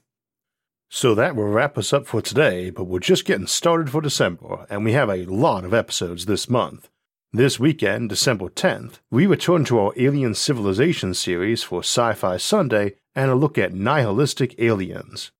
So 0.91 1.15
that 1.15 1.37
will 1.37 1.49
wrap 1.49 1.77
us 1.77 1.93
up 1.93 2.07
for 2.07 2.23
today, 2.23 2.71
but 2.71 2.85
we're 2.85 2.99
just 2.99 3.27
getting 3.27 3.47
started 3.47 3.91
for 3.91 4.01
December, 4.01 4.67
and 4.71 4.85
we 4.85 4.93
have 4.93 5.11
a 5.11 5.27
lot 5.27 5.65
of 5.65 5.75
episodes 5.75 6.25
this 6.25 6.49
month. 6.49 6.89
This 7.31 7.61
weekend, 7.61 8.09
December 8.09 8.49
10th, 8.49 9.01
we 9.11 9.27
return 9.27 9.67
to 9.67 9.79
our 9.81 9.93
Alien 9.99 10.35
Civilization 10.35 11.13
series 11.13 11.63
for 11.63 11.81
Sci 11.81 12.15
Fi 12.15 12.39
Sunday 12.39 12.95
and 13.15 13.31
a 13.31 13.35
look 13.35 13.59
at 13.59 13.75
nihilistic 13.75 14.55
aliens. 14.59 15.31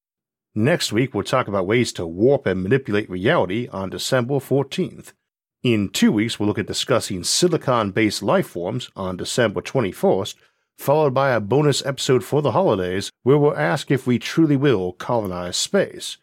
Next 0.55 0.93
week, 0.93 1.15
we'll 1.15 1.25
talk 1.25 1.49
about 1.49 1.67
ways 1.67 1.95
to 1.95 2.07
warp 2.07 2.45
and 2.45 2.63
manipulate 2.63 3.09
reality 3.09 3.69
on 3.69 3.89
December 3.89 4.35
14th. 4.35 5.13
In 5.63 5.89
two 5.89 6.13
weeks, 6.13 6.39
we'll 6.39 6.47
look 6.47 6.59
at 6.59 6.67
discussing 6.67 7.25
silicon 7.25 7.91
based 7.93 8.23
life 8.23 8.49
forms 8.49 8.91
on 8.95 9.17
December 9.17 9.63
21st, 9.63 10.35
followed 10.79 11.13
by 11.13 11.31
a 11.31 11.41
bonus 11.41 11.85
episode 11.85 12.25
for 12.25 12.41
the 12.41 12.53
holidays 12.53 13.11
where 13.25 13.37
we'll 13.37 13.57
ask 13.57 13.91
if 13.91 14.07
we 14.07 14.19
truly 14.19 14.57
will 14.57 14.93
colonize 14.93 15.57
space. 15.57 16.17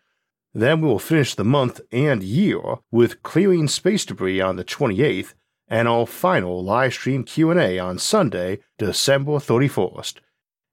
Then 0.53 0.79
we 0.79 0.87
will 0.87 0.99
finish 0.99 1.35
the 1.35 1.43
month 1.43 1.81
and 1.91 2.23
year 2.23 2.61
with 2.89 3.21
clearing 3.21 3.67
space 3.67 4.05
debris 4.05 4.39
on 4.39 4.55
the 4.55 4.63
28th 4.63 5.33
and 5.67 5.87
our 5.87 6.07
final 6.07 6.63
live 6.63 6.93
stream 6.93 7.23
Q&A 7.23 7.77
on 7.77 7.99
Sunday, 7.99 8.59
December 8.77 9.33
31st. 9.33 10.19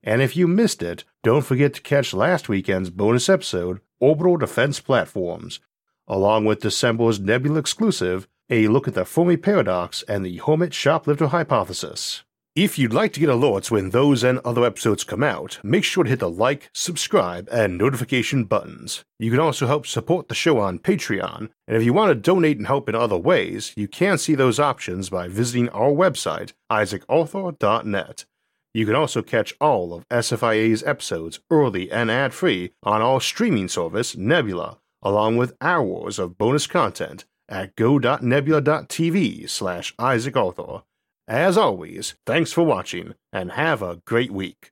And 0.05 0.23
if 0.23 0.37
you 0.37 0.47
missed 0.47 0.83
it, 0.83 1.05
don't 1.23 1.45
forget 1.45 1.75
to 1.75 1.81
catch 1.81 2.15
last 2.15 2.49
weekend's 2.49 2.91
bonus 2.91 3.29
episode, 3.29 3.81
Orbital 4.01 4.37
Defense 4.37 4.81
Platforms, 4.81 5.61
along 6.07 6.45
with 6.45 6.61
December's 6.61 7.19
Nebula 7.19 7.59
exclusive, 7.59 8.29
a 8.51 8.69
look 8.69 8.87
at 8.87 8.95
the 8.95 9.05
Fermi 9.05 9.37
Paradox 9.37 10.03
and 10.09 10.25
the 10.25 10.39
Hermit 10.39 10.75
Shoplifter 10.75 11.29
Hypothesis. 11.29 12.23
If 12.55 12.79
you'd 12.79 12.93
like 12.93 13.15
to 13.15 13.21
get 13.21 13.31
alerts 13.31 13.71
when 13.71 13.91
those 13.91 14.23
and 14.23 14.39
other 14.41 14.67
episodes 14.67 15.05
come 15.05 15.23
out, 15.23 15.59
make 15.63 15.85
sure 15.85 16.05
to 16.05 16.11
hit 16.11 16.19
the 16.19 16.29
like, 16.29 16.69
subscribe, 16.75 17.49
and 17.51 17.79
notification 17.79 18.45
buttons. 18.45 19.05
You 19.19 19.31
can 19.31 19.41
also 19.41 19.67
help 19.67 19.87
support 19.87 20.29
the 20.29 20.35
show 20.35 20.59
on 20.59 20.79
Patreon, 20.79 21.49
and 21.67 21.77
if 21.79 21.83
you 21.83 21.95
want 21.95 22.11
to 22.11 22.15
donate 22.15 22.59
and 22.59 22.67
help 22.67 22.91
in 22.91 22.95
other 22.95 23.17
ways, 23.17 23.73
you 23.75 23.89
can 23.89 24.19
see 24.19 24.35
those 24.35 24.61
options 24.61 25.09
by 25.09 25.29
visiting 25.29 25.71
our 25.71 25.93
website, 25.93 26.53
isaacarthur.net. 26.71 28.27
You 28.75 28.85
can 28.85 28.97
also 28.97 29.23
catch 29.23 29.55
all 29.59 29.95
of 29.95 30.07
SFIA's 30.11 30.83
episodes 30.83 31.41
early 31.51 31.91
and 31.91 32.11
ad 32.11 32.35
free 32.35 32.73
on 32.83 33.01
our 33.01 33.23
streaming 33.23 33.69
service, 33.69 34.15
Nebula, 34.15 34.77
along 35.01 35.39
with 35.39 35.57
hours 35.63 36.19
of 36.19 36.37
bonus 36.37 36.67
content 36.67 37.25
at 37.49 37.75
go.nebula.tv 37.77 39.49
slash 39.49 39.95
Isaac 39.99 40.37
Arthur. 40.37 40.83
As 41.27 41.57
always, 41.57 42.15
thanks 42.27 42.53
for 42.53 42.63
watching, 42.63 43.15
and 43.33 43.51
have 43.53 43.83
a 43.83 43.97
great 44.05 44.31
week. 44.31 44.71